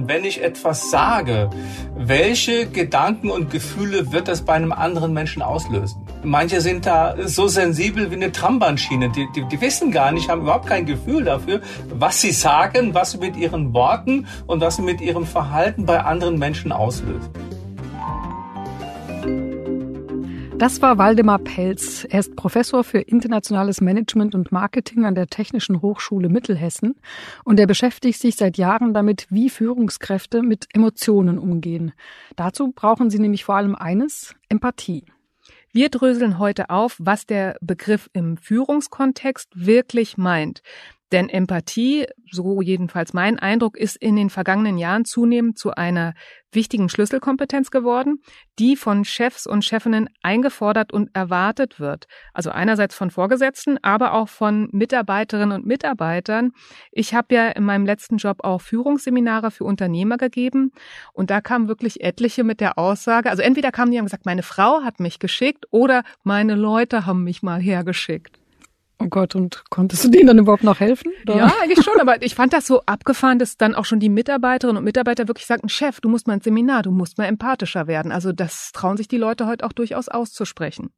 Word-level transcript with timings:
Wenn 0.00 0.24
ich 0.24 0.44
etwas 0.44 0.92
sage, 0.92 1.50
welche 1.96 2.66
Gedanken 2.66 3.30
und 3.30 3.50
Gefühle 3.50 4.12
wird 4.12 4.28
das 4.28 4.42
bei 4.42 4.52
einem 4.52 4.70
anderen 4.70 5.12
Menschen 5.12 5.42
auslösen? 5.42 6.06
Manche 6.22 6.60
sind 6.60 6.86
da 6.86 7.16
so 7.24 7.48
sensibel 7.48 8.08
wie 8.12 8.14
eine 8.14 8.30
Trambahnschiene. 8.30 9.10
Die, 9.10 9.26
die, 9.34 9.42
die 9.48 9.60
wissen 9.60 9.90
gar 9.90 10.12
nicht, 10.12 10.28
haben 10.28 10.42
überhaupt 10.42 10.68
kein 10.68 10.86
Gefühl 10.86 11.24
dafür, 11.24 11.62
was 11.88 12.20
sie 12.20 12.30
sagen, 12.30 12.94
was 12.94 13.10
sie 13.10 13.18
mit 13.18 13.36
ihren 13.36 13.74
Worten 13.74 14.28
und 14.46 14.60
was 14.60 14.76
sie 14.76 14.82
mit 14.82 15.00
ihrem 15.00 15.26
Verhalten 15.26 15.84
bei 15.84 15.98
anderen 15.98 16.38
Menschen 16.38 16.70
auslösen. 16.70 17.30
Das 20.58 20.82
war 20.82 20.98
Waldemar 20.98 21.38
Pelz. 21.38 22.04
Er 22.10 22.18
ist 22.18 22.34
Professor 22.34 22.82
für 22.82 22.98
internationales 22.98 23.80
Management 23.80 24.34
und 24.34 24.50
Marketing 24.50 25.04
an 25.04 25.14
der 25.14 25.28
Technischen 25.28 25.82
Hochschule 25.82 26.28
Mittelhessen 26.28 26.96
und 27.44 27.60
er 27.60 27.68
beschäftigt 27.68 28.18
sich 28.18 28.34
seit 28.34 28.58
Jahren 28.58 28.92
damit, 28.92 29.28
wie 29.30 29.50
Führungskräfte 29.50 30.42
mit 30.42 30.66
Emotionen 30.74 31.38
umgehen. 31.38 31.92
Dazu 32.34 32.72
brauchen 32.72 33.08
sie 33.08 33.20
nämlich 33.20 33.44
vor 33.44 33.54
allem 33.54 33.76
eines, 33.76 34.34
Empathie. 34.48 35.04
Wir 35.72 35.90
dröseln 35.90 36.40
heute 36.40 36.70
auf, 36.70 36.96
was 36.98 37.24
der 37.24 37.56
Begriff 37.60 38.10
im 38.12 38.36
Führungskontext 38.36 39.50
wirklich 39.54 40.18
meint. 40.18 40.62
Denn 41.10 41.30
Empathie, 41.30 42.06
so 42.30 42.60
jedenfalls 42.60 43.14
mein 43.14 43.38
Eindruck, 43.38 43.78
ist 43.78 43.96
in 43.96 44.16
den 44.16 44.28
vergangenen 44.28 44.76
Jahren 44.76 45.06
zunehmend 45.06 45.58
zu 45.58 45.70
einer 45.70 46.12
wichtigen 46.52 46.88
Schlüsselkompetenz 46.88 47.70
geworden, 47.70 48.22
die 48.58 48.76
von 48.76 49.04
Chefs 49.04 49.46
und 49.46 49.64
Chefinnen 49.64 50.08
eingefordert 50.22 50.92
und 50.92 51.10
erwartet 51.14 51.80
wird. 51.80 52.06
Also 52.32 52.50
einerseits 52.50 52.94
von 52.94 53.10
Vorgesetzten, 53.10 53.78
aber 53.82 54.12
auch 54.12 54.28
von 54.28 54.68
Mitarbeiterinnen 54.72 55.60
und 55.60 55.66
Mitarbeitern. 55.66 56.50
Ich 56.92 57.14
habe 57.14 57.34
ja 57.34 57.48
in 57.48 57.64
meinem 57.64 57.86
letzten 57.86 58.18
Job 58.18 58.44
auch 58.44 58.60
Führungsseminare 58.60 59.50
für 59.50 59.64
Unternehmer 59.64 60.16
gegeben 60.16 60.72
und 61.12 61.30
da 61.30 61.40
kamen 61.40 61.68
wirklich 61.68 62.02
etliche 62.02 62.44
mit 62.44 62.60
der 62.60 62.78
Aussage, 62.78 63.30
also 63.30 63.42
entweder 63.42 63.72
kamen 63.72 63.92
die 63.92 63.98
und 63.98 64.06
gesagt, 64.06 64.26
meine 64.26 64.42
Frau 64.42 64.82
hat 64.82 65.00
mich 65.00 65.18
geschickt 65.18 65.66
oder 65.70 66.02
meine 66.22 66.54
Leute 66.54 67.06
haben 67.06 67.24
mich 67.24 67.42
mal 67.42 67.60
hergeschickt. 67.60 68.38
Oh 69.00 69.06
Gott, 69.08 69.36
und 69.36 69.62
konntest 69.70 70.04
du 70.04 70.08
denen 70.08 70.26
dann 70.26 70.38
überhaupt 70.38 70.64
noch 70.64 70.80
helfen? 70.80 71.12
Oder? 71.22 71.36
Ja, 71.36 71.52
eigentlich 71.62 71.84
schon, 71.84 72.00
aber 72.00 72.20
ich 72.20 72.34
fand 72.34 72.52
das 72.52 72.66
so 72.66 72.82
abgefahren, 72.84 73.38
dass 73.38 73.56
dann 73.56 73.76
auch 73.76 73.84
schon 73.84 74.00
die 74.00 74.08
Mitarbeiterinnen 74.08 74.78
und 74.78 74.84
Mitarbeiter 74.84 75.28
wirklich 75.28 75.46
sagten, 75.46 75.68
Chef, 75.68 76.00
du 76.00 76.08
musst 76.08 76.26
mal 76.26 76.34
ins 76.34 76.44
Seminar, 76.44 76.82
du 76.82 76.90
musst 76.90 77.16
mal 77.16 77.26
empathischer 77.26 77.86
werden. 77.86 78.10
Also 78.10 78.32
das 78.32 78.72
trauen 78.72 78.96
sich 78.96 79.06
die 79.06 79.16
Leute 79.16 79.46
heute 79.46 79.64
auch 79.64 79.72
durchaus 79.72 80.08
auszusprechen. 80.08 80.90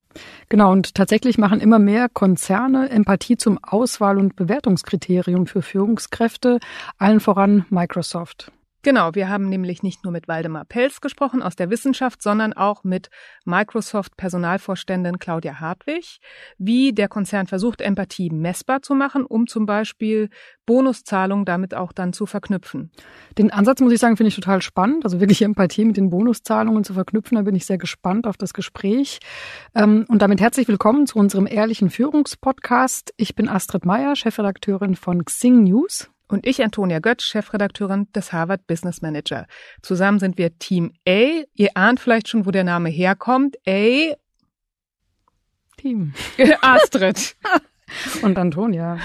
Genau, 0.49 0.73
und 0.73 0.95
tatsächlich 0.95 1.37
machen 1.37 1.61
immer 1.61 1.79
mehr 1.79 2.09
Konzerne 2.09 2.89
Empathie 2.89 3.37
zum 3.37 3.63
Auswahl- 3.63 4.19
und 4.19 4.35
Bewertungskriterium 4.35 5.47
für 5.47 5.61
Führungskräfte, 5.61 6.59
allen 6.97 7.21
voran 7.21 7.67
Microsoft. 7.69 8.51
Genau, 8.83 9.15
wir 9.15 9.29
haben 9.29 9.51
nämlich 9.51 9.83
nicht 9.83 10.05
nur 10.05 10.13
mit 10.13 10.27
Waldemar 10.27 10.65
Pelz 10.65 11.03
gesprochen 11.03 11.43
aus 11.43 11.55
der 11.55 11.69
Wissenschaft, 11.69 12.23
sondern 12.23 12.55
auch 12.55 12.83
mit 12.83 13.11
Microsoft 13.45 14.17
Personalvorständin 14.17 15.19
Claudia 15.19 15.61
Hartwig, 15.61 16.19
wie 16.57 16.95
der 16.95 17.09
Konzern 17.09 17.47
versucht, 17.47 17.83
Empathie 17.83 18.31
messbar 18.31 18.81
zu 18.81 18.95
machen, 18.95 19.27
um 19.27 19.47
zum 19.47 19.67
Beispiel 19.67 20.31
Bonuszahlungen 20.65 21.45
damit 21.45 21.75
auch 21.75 21.93
dann 21.93 22.15
zu 22.15 22.25
verknüpfen. 22.25 22.91
Den 23.37 23.51
Ansatz, 23.53 23.81
muss 23.83 23.93
ich 23.93 23.99
sagen, 23.99 24.17
finde 24.17 24.29
ich 24.29 24.37
total 24.37 24.63
spannend. 24.63 25.05
Also 25.05 25.21
wirklich 25.21 25.43
Empathie 25.43 25.85
mit 25.85 25.99
den 25.99 26.09
Bonuszahlungen 26.09 26.83
zu 26.83 26.95
verknüpfen, 26.95 27.37
da 27.37 27.43
bin 27.43 27.55
ich 27.55 27.67
sehr 27.67 27.79
gespannt 27.79 28.27
auf 28.27 28.39
das 28.39 28.55
Gespräch. 28.55 29.19
Ähm, 29.75 30.07
und 30.09 30.23
damit 30.23 30.41
herzlich 30.41 30.69
willkommen 30.69 31.07
zu 31.07 31.19
unserem 31.19 31.47
ehrlichen 31.47 31.91
Führungspodcast. 31.91 33.13
Ich 33.19 33.35
bin 33.35 33.47
Astrid 33.47 33.85
Meyer, 33.85 34.17
Chefredakteurin 34.17 34.97
von 34.97 35.27
Xing 35.27 35.65
News. 35.65 36.09
Und 36.31 36.47
ich, 36.47 36.63
Antonia 36.63 37.01
Götz, 37.01 37.25
Chefredakteurin 37.25 38.11
des 38.13 38.33
Harvard 38.33 38.67
Business 38.67 39.03
Manager. 39.03 39.47
Zusammen 39.83 40.21
sind 40.21 40.39
wir 40.39 40.59
Team 40.59 40.93
A. 41.07 41.43
Ihr 41.55 41.71
ahnt 41.75 41.99
vielleicht 42.01 42.29
schon, 42.29 42.47
wo 42.47 42.51
der 42.51 42.65
Name 42.65 42.89
herkommt. 42.89 43.57
A. 43.67 44.15
Team. 45.77 46.15
Astrid. 46.61 47.37
Und 48.23 48.39
Antonia. 48.39 48.99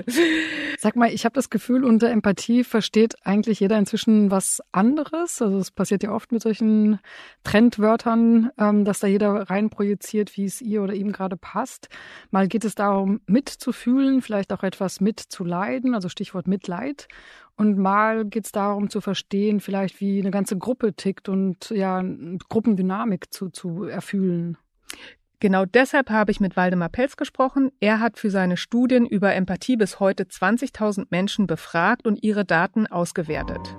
Sag 0.78 0.96
mal, 0.96 1.12
ich 1.12 1.24
habe 1.24 1.34
das 1.34 1.50
Gefühl, 1.50 1.84
unter 1.84 2.10
Empathie 2.10 2.64
versteht 2.64 3.14
eigentlich 3.24 3.60
jeder 3.60 3.78
inzwischen 3.78 4.30
was 4.30 4.62
anderes. 4.72 5.40
Also 5.42 5.58
es 5.58 5.70
passiert 5.70 6.02
ja 6.02 6.12
oft 6.12 6.32
mit 6.32 6.42
solchen 6.42 7.00
Trendwörtern, 7.44 8.50
ähm, 8.58 8.84
dass 8.84 9.00
da 9.00 9.06
jeder 9.06 9.50
reinprojiziert, 9.50 10.36
wie 10.36 10.44
es 10.44 10.60
ihr 10.60 10.82
oder 10.82 10.94
ihm 10.94 11.12
gerade 11.12 11.36
passt. 11.36 11.88
Mal 12.30 12.48
geht 12.48 12.64
es 12.64 12.74
darum, 12.74 13.20
mitzufühlen, 13.26 14.22
vielleicht 14.22 14.52
auch 14.52 14.62
etwas 14.62 15.00
mitzuleiden, 15.00 15.94
also 15.94 16.08
Stichwort 16.08 16.48
Mitleid. 16.48 17.08
Und 17.56 17.76
mal 17.76 18.24
geht 18.24 18.46
es 18.46 18.52
darum 18.52 18.88
zu 18.88 19.02
verstehen, 19.02 19.60
vielleicht 19.60 20.00
wie 20.00 20.18
eine 20.18 20.30
ganze 20.30 20.56
Gruppe 20.56 20.94
tickt 20.94 21.28
und 21.28 21.68
ja, 21.68 22.02
Gruppendynamik 22.48 23.32
zu, 23.34 23.50
zu 23.50 23.84
erfühlen. 23.84 24.56
Genau 25.42 25.64
deshalb 25.64 26.10
habe 26.10 26.30
ich 26.30 26.38
mit 26.38 26.54
Waldemar 26.56 26.90
Pelz 26.90 27.16
gesprochen. 27.16 27.72
Er 27.80 27.98
hat 27.98 28.18
für 28.18 28.30
seine 28.30 28.58
Studien 28.58 29.06
über 29.06 29.34
Empathie 29.34 29.76
bis 29.76 29.98
heute 29.98 30.24
20.000 30.24 31.06
Menschen 31.08 31.46
befragt 31.46 32.06
und 32.06 32.22
ihre 32.22 32.44
Daten 32.44 32.86
ausgewertet. 32.86 33.74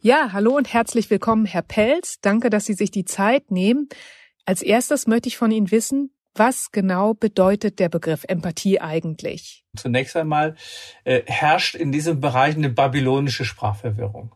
Ja, 0.00 0.30
hallo 0.32 0.56
und 0.56 0.72
herzlich 0.72 1.10
willkommen, 1.10 1.44
Herr 1.44 1.60
Pelz. 1.60 2.20
Danke, 2.22 2.48
dass 2.48 2.64
Sie 2.64 2.72
sich 2.72 2.90
die 2.90 3.04
Zeit 3.04 3.50
nehmen. 3.50 3.90
Als 4.46 4.62
erstes 4.62 5.06
möchte 5.06 5.28
ich 5.28 5.36
von 5.36 5.50
Ihnen 5.50 5.70
wissen, 5.70 6.14
was 6.34 6.72
genau 6.72 7.12
bedeutet 7.12 7.80
der 7.80 7.90
Begriff 7.90 8.24
Empathie 8.28 8.80
eigentlich? 8.80 9.62
Zunächst 9.76 10.16
einmal 10.16 10.54
äh, 11.04 11.20
herrscht 11.26 11.74
in 11.74 11.92
diesem 11.92 12.20
Bereich 12.20 12.56
eine 12.56 12.70
babylonische 12.70 13.44
Sprachverwirrung. 13.44 14.34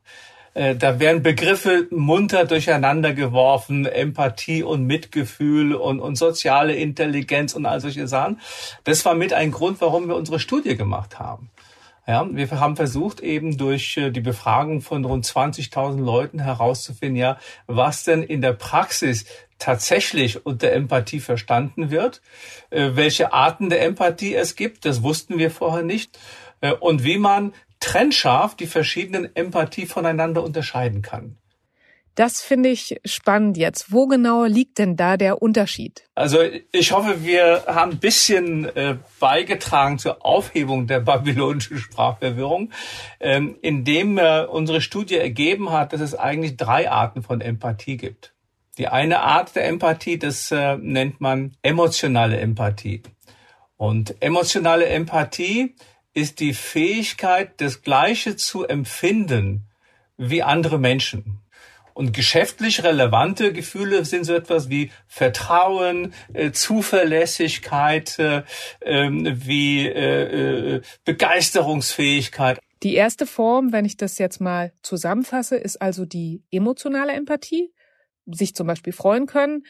Äh, 0.54 0.76
da 0.76 1.00
werden 1.00 1.22
Begriffe 1.22 1.88
munter 1.90 2.44
durcheinander 2.46 3.12
geworfen, 3.12 3.86
Empathie 3.86 4.62
und 4.62 4.86
Mitgefühl 4.86 5.74
und, 5.74 6.00
und 6.00 6.16
soziale 6.16 6.74
Intelligenz 6.74 7.54
und 7.54 7.66
all 7.66 7.80
solche 7.80 8.06
Sachen. 8.06 8.40
Das 8.84 9.04
war 9.04 9.14
mit 9.14 9.32
ein 9.32 9.50
Grund, 9.50 9.80
warum 9.80 10.08
wir 10.08 10.16
unsere 10.16 10.38
Studie 10.38 10.76
gemacht 10.76 11.18
haben. 11.18 11.50
Ja, 12.06 12.26
wir 12.30 12.50
haben 12.60 12.76
versucht 12.76 13.20
eben 13.20 13.56
durch 13.56 13.96
äh, 13.96 14.10
die 14.10 14.20
Befragung 14.20 14.80
von 14.82 15.04
rund 15.04 15.24
20.000 15.24 16.00
Leuten 16.00 16.38
herauszufinden, 16.38 17.16
ja, 17.16 17.38
was 17.66 18.04
denn 18.04 18.22
in 18.22 18.42
der 18.42 18.52
Praxis 18.52 19.24
tatsächlich 19.58 20.44
unter 20.44 20.70
Empathie 20.72 21.20
verstanden 21.20 21.90
wird, 21.90 22.20
äh, 22.68 22.90
welche 22.92 23.32
Arten 23.32 23.70
der 23.70 23.82
Empathie 23.82 24.34
es 24.34 24.54
gibt, 24.54 24.84
das 24.84 25.02
wussten 25.02 25.38
wir 25.38 25.50
vorher 25.50 25.82
nicht, 25.82 26.18
und 26.80 27.04
wie 27.04 27.18
man 27.18 27.52
trennscharf 27.84 28.56
die 28.56 28.66
verschiedenen 28.66 29.36
Empathie 29.36 29.84
voneinander 29.84 30.42
unterscheiden 30.42 31.02
kann. 31.02 31.36
Das 32.14 32.40
finde 32.40 32.68
ich 32.68 33.00
spannend 33.04 33.56
jetzt. 33.56 33.92
Wo 33.92 34.06
genau 34.06 34.44
liegt 34.44 34.78
denn 34.78 34.96
da 34.96 35.16
der 35.16 35.42
Unterschied? 35.42 36.04
Also 36.14 36.38
ich 36.70 36.92
hoffe, 36.92 37.24
wir 37.24 37.64
haben 37.66 37.92
ein 37.92 37.98
bisschen 37.98 38.64
äh, 38.76 38.96
beigetragen 39.18 39.98
zur 39.98 40.24
Aufhebung 40.24 40.86
der 40.86 41.00
babylonischen 41.00 41.78
Sprachverwirrung, 41.78 42.70
ähm, 43.18 43.56
indem 43.62 44.16
äh, 44.18 44.44
unsere 44.44 44.80
Studie 44.80 45.16
ergeben 45.16 45.72
hat, 45.72 45.92
dass 45.92 46.00
es 46.00 46.14
eigentlich 46.14 46.56
drei 46.56 46.88
Arten 46.88 47.22
von 47.22 47.40
Empathie 47.40 47.96
gibt. 47.96 48.32
Die 48.78 48.88
eine 48.88 49.20
Art 49.20 49.54
der 49.56 49.66
Empathie, 49.66 50.18
das 50.18 50.52
äh, 50.52 50.76
nennt 50.76 51.20
man 51.20 51.56
emotionale 51.62 52.38
Empathie. 52.38 53.02
Und 53.76 54.22
emotionale 54.22 54.86
Empathie 54.86 55.74
ist 56.14 56.40
die 56.40 56.54
Fähigkeit, 56.54 57.60
das 57.60 57.82
Gleiche 57.82 58.36
zu 58.36 58.64
empfinden 58.64 59.66
wie 60.16 60.42
andere 60.42 60.78
Menschen. 60.78 61.40
Und 61.92 62.12
geschäftlich 62.12 62.82
relevante 62.82 63.52
Gefühle 63.52 64.04
sind 64.04 64.24
so 64.24 64.34
etwas 64.34 64.68
wie 64.68 64.90
Vertrauen, 65.06 66.12
äh, 66.32 66.50
Zuverlässigkeit, 66.50 68.18
äh, 68.18 68.42
ähm, 68.82 69.46
wie 69.46 69.86
äh, 69.86 70.76
äh, 70.76 70.82
Begeisterungsfähigkeit. 71.04 72.58
Die 72.82 72.96
erste 72.96 73.26
Form, 73.26 73.72
wenn 73.72 73.84
ich 73.84 73.96
das 73.96 74.18
jetzt 74.18 74.40
mal 74.40 74.72
zusammenfasse, 74.82 75.56
ist 75.56 75.80
also 75.80 76.04
die 76.04 76.42
emotionale 76.50 77.12
Empathie. 77.12 77.72
Sich 78.26 78.54
zum 78.54 78.66
Beispiel 78.66 78.92
freuen 78.92 79.26
können, 79.26 79.64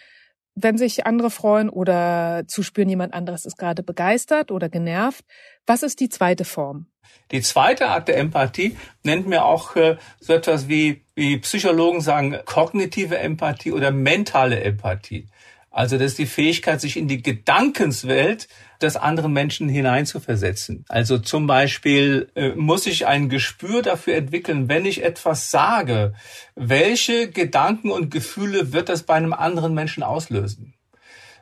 wenn 0.55 0.79
sich 0.79 1.07
andere 1.07 1.31
freuen 1.31 1.69
oder 1.69 2.45
zu 2.47 2.63
spüren, 2.63 2.89
jemand 2.89 3.15
anderes 3.15 3.45
ist 3.45 3.59
gerade 3.59 3.83
begeistert 3.83 4.51
oder 4.51 4.69
genervt. 4.69 5.25
Was 5.67 5.83
ist 5.83 6.01
die 6.01 6.09
zweite 6.09 6.45
Form? 6.45 6.87
Die 7.31 7.41
zweite 7.41 7.89
Art 7.89 8.09
der 8.09 8.19
Empathie 8.19 8.77
nennt 9.03 9.27
mir 9.27 9.45
auch 9.45 9.77
äh, 9.77 9.97
so 10.21 10.33
etwas 10.33 10.69
wie, 10.69 11.03
wie 11.15 11.39
Psychologen 11.39 12.01
sagen, 12.01 12.39
kognitive 12.45 13.19
Empathie 13.19 13.73
oder 13.73 13.91
mentale 13.91 14.61
Empathie. 14.61 15.27
Also 15.75 15.99
das 15.99 16.13
ist 16.13 16.19
die 16.19 16.27
Fähigkeit, 16.27 16.81
sich 16.81 16.97
in 16.97 17.09
die 17.09 17.21
Gedankenswelt 17.21 18.47
des 18.81 18.95
anderen 18.95 19.33
Menschen 19.33 19.69
hineinzuversetzen. 19.69 20.85
Also 20.89 21.19
zum 21.19 21.49
Beispiel 21.49 22.31
äh, 22.37 22.51
muss 22.51 22.87
ich 22.87 23.09
ein 23.09 23.29
Gespür 23.29 23.83
dafür 23.83 24.15
entwickeln, 24.15 24.69
wenn 24.69 24.87
ich 24.87 25.03
etwas 25.03 25.51
sage, 25.51 26.15
welche 26.55 27.29
Gedanken 27.29 27.91
und 27.91 28.13
Gefühle 28.13 28.73
wird 28.73 28.89
das 28.89 29.03
bei 29.03 29.15
einem 29.15 29.33
anderen 29.33 29.75
Menschen 29.75 30.05
auslösen? 30.05 30.75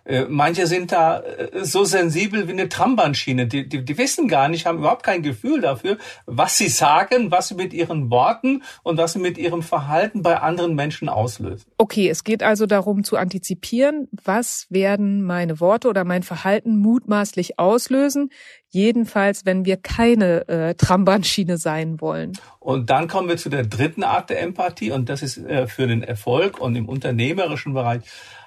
Äh, 0.05 0.25
manche 0.29 0.67
sind 0.67 0.93
da 0.93 1.21
äh, 1.21 1.65
so 1.65 1.85
sensibel 1.85 2.49
wie 2.49 2.53
eine 2.53 2.69
Trambahnschiene. 2.69 3.47
Die, 3.47 3.69
die, 3.69 3.85
die 3.85 3.99
wissen 3.99 4.27
gar 4.27 4.49
nicht, 4.49 4.67
haben 4.67 4.79
überhaupt 4.79 5.05
kein 5.05 5.23
Gefühl 5.23 5.61
dafür, 5.61 5.99
was 6.27 6.59
sie 6.59 6.69
sagen, 6.69 7.31
was 7.31 7.49
sie 7.49 7.55
mit 7.55 7.73
ihren 7.73 8.11
Worten 8.11 8.63
und 8.83 8.99
was 8.99 9.13
sie 9.13 9.21
mit 9.21 9.39
ihrem 9.39 9.63
Verhalten 9.63 10.23
bei 10.23 10.39
anderen 10.41 10.75
Menschen 10.75 11.09
auslösen. 11.09 11.71
Okay, 11.79 12.09
es 12.09 12.25
geht 12.25 12.43
also 12.43 12.67
darum 12.67 13.05
zu 13.05 13.17
antizipieren, 13.17 14.09
was 14.25 14.67
werden 14.71 15.23
meine 15.23 15.61
Worte 15.61 15.89
oder 15.89 16.05
mein 16.05 16.23
Verhalten 16.23 16.79
mutmaßlich 16.79 17.59
auslösen. 17.59 18.31
Jedenfalls, 18.71 19.45
wenn 19.45 19.67
wir 19.67 19.77
keine 19.77 20.49
äh, 20.49 20.75
Trambahnschiene 20.75 21.59
sein 21.59 22.01
wollen. 22.01 22.33
Und 22.59 22.91
dann 22.91 23.07
kommen 23.07 23.29
wir 23.29 23.37
zu 23.37 23.51
der 23.51 23.67
dritten 23.67 24.03
Art 24.03 24.31
der 24.31 24.41
Empathie 24.41 24.91
und 24.93 25.09
das 25.09 25.23
ist 25.23 25.37
äh, 25.37 25.67
für 25.67 25.87
den 25.87 26.03
Erfolg 26.03 26.59
und 26.59 26.75
im 26.75 26.89
unternehmerischen 26.89 27.75
Bereich 27.75 28.03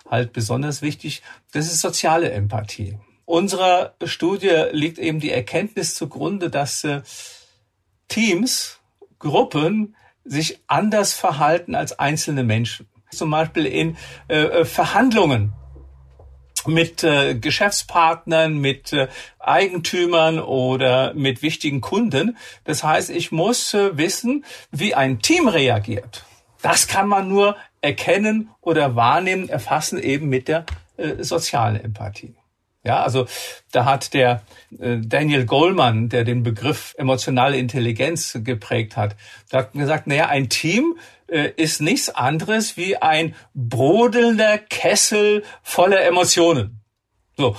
halt 0.09 0.33
besonders 0.33 0.81
wichtig. 0.81 1.21
Das 1.51 1.65
ist 1.65 1.81
soziale 1.81 2.31
Empathie. 2.31 2.97
Unserer 3.25 3.95
Studie 4.03 4.65
liegt 4.71 4.99
eben 4.99 5.19
die 5.19 5.31
Erkenntnis 5.31 5.95
zugrunde, 5.95 6.49
dass 6.49 6.83
äh, 6.83 7.01
Teams, 8.07 8.79
Gruppen 9.17 9.95
sich 10.23 10.59
anders 10.67 11.13
verhalten 11.13 11.73
als 11.73 11.97
einzelne 11.97 12.43
Menschen. 12.43 12.87
Zum 13.11 13.31
Beispiel 13.31 13.65
in 13.65 13.97
äh, 14.27 14.43
äh 14.43 14.65
Verhandlungen 14.65 15.53
mit 16.67 17.05
Geschäftspartnern, 17.41 18.57
mit 18.57 18.91
Eigentümern 19.37 20.39
oder 20.39 21.13
mit 21.13 21.43
wichtigen 21.43 21.79
Kunden. 21.79 22.37
Das 22.63 22.83
heißt, 22.83 23.11
ich 23.11 23.31
muss 23.31 23.75
wissen, 23.75 24.43
wie 24.71 24.95
ein 24.95 25.19
Team 25.19 25.47
reagiert. 25.47 26.25
Das 26.63 26.87
kann 26.87 27.07
man 27.07 27.29
nur 27.29 27.55
erkennen 27.85 28.49
oder 28.61 28.95
wahrnehmen, 28.95 29.47
erfassen 29.47 30.01
eben 30.01 30.27
mit 30.27 30.47
der 30.47 30.65
äh, 30.97 31.23
sozialen 31.23 31.79
Empathie. 31.79 32.35
Ja, 32.83 33.01
also 33.01 33.25
da 33.71 33.85
hat 33.85 34.13
der 34.13 34.41
äh, 34.79 34.97
Daniel 34.99 35.45
Goleman, 35.45 36.09
der 36.09 36.23
den 36.23 36.43
Begriff 36.43 36.93
emotionale 36.97 37.57
Intelligenz 37.57 38.37
geprägt 38.43 38.97
hat, 38.97 39.15
da 39.49 39.59
hat 39.59 39.73
gesagt, 39.73 40.07
naja, 40.07 40.27
ein 40.27 40.49
Team 40.49 40.97
äh, 41.27 41.51
ist 41.57 41.79
nichts 41.79 42.09
anderes 42.09 42.75
wie 42.75 42.97
ein 42.97 43.35
brodelnder 43.53 44.57
Kessel 44.57 45.43
voller 45.61 46.03
Emotionen. 46.05 46.81
So. 47.37 47.55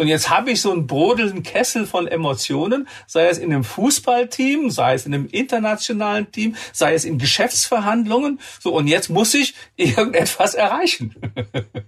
Und 0.00 0.06
jetzt 0.06 0.30
habe 0.30 0.52
ich 0.52 0.60
so 0.60 0.70
einen 0.70 0.86
brodelnden 0.86 1.42
Kessel 1.42 1.84
von 1.84 2.06
Emotionen, 2.06 2.88
sei 3.08 3.26
es 3.26 3.38
in 3.38 3.52
einem 3.52 3.64
Fußballteam, 3.64 4.70
sei 4.70 4.94
es 4.94 5.06
in 5.06 5.12
einem 5.12 5.26
internationalen 5.26 6.30
Team, 6.30 6.54
sei 6.72 6.94
es 6.94 7.04
in 7.04 7.18
Geschäftsverhandlungen. 7.18 8.38
So, 8.60 8.72
und 8.72 8.86
jetzt 8.86 9.10
muss 9.10 9.34
ich 9.34 9.54
irgendetwas 9.76 10.54
erreichen. 10.54 11.16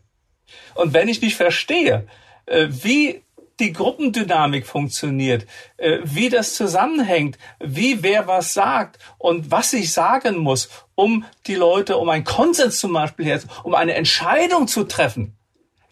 und 0.75 0.93
wenn 0.93 1.07
ich 1.07 1.23
nicht 1.23 1.37
verstehe, 1.37 2.09
äh, 2.47 2.67
wie 2.69 3.23
die 3.61 3.73
Gruppendynamik 3.73 4.67
funktioniert, 4.67 5.47
äh, 5.77 5.99
wie 6.03 6.31
das 6.31 6.55
zusammenhängt, 6.55 7.39
wie 7.61 8.03
wer 8.03 8.27
was 8.27 8.55
sagt 8.55 8.99
und 9.19 9.53
was 9.53 9.73
ich 9.73 9.93
sagen 9.93 10.39
muss, 10.39 10.69
um 10.97 11.25
die 11.47 11.55
Leute, 11.55 11.97
um 11.97 12.09
einen 12.09 12.25
Konsens 12.25 12.81
zum 12.81 12.93
Beispiel 12.93 13.41
um 13.63 13.77
eine 13.77 13.95
Entscheidung 13.95 14.67
zu 14.67 14.83
treffen 14.83 15.37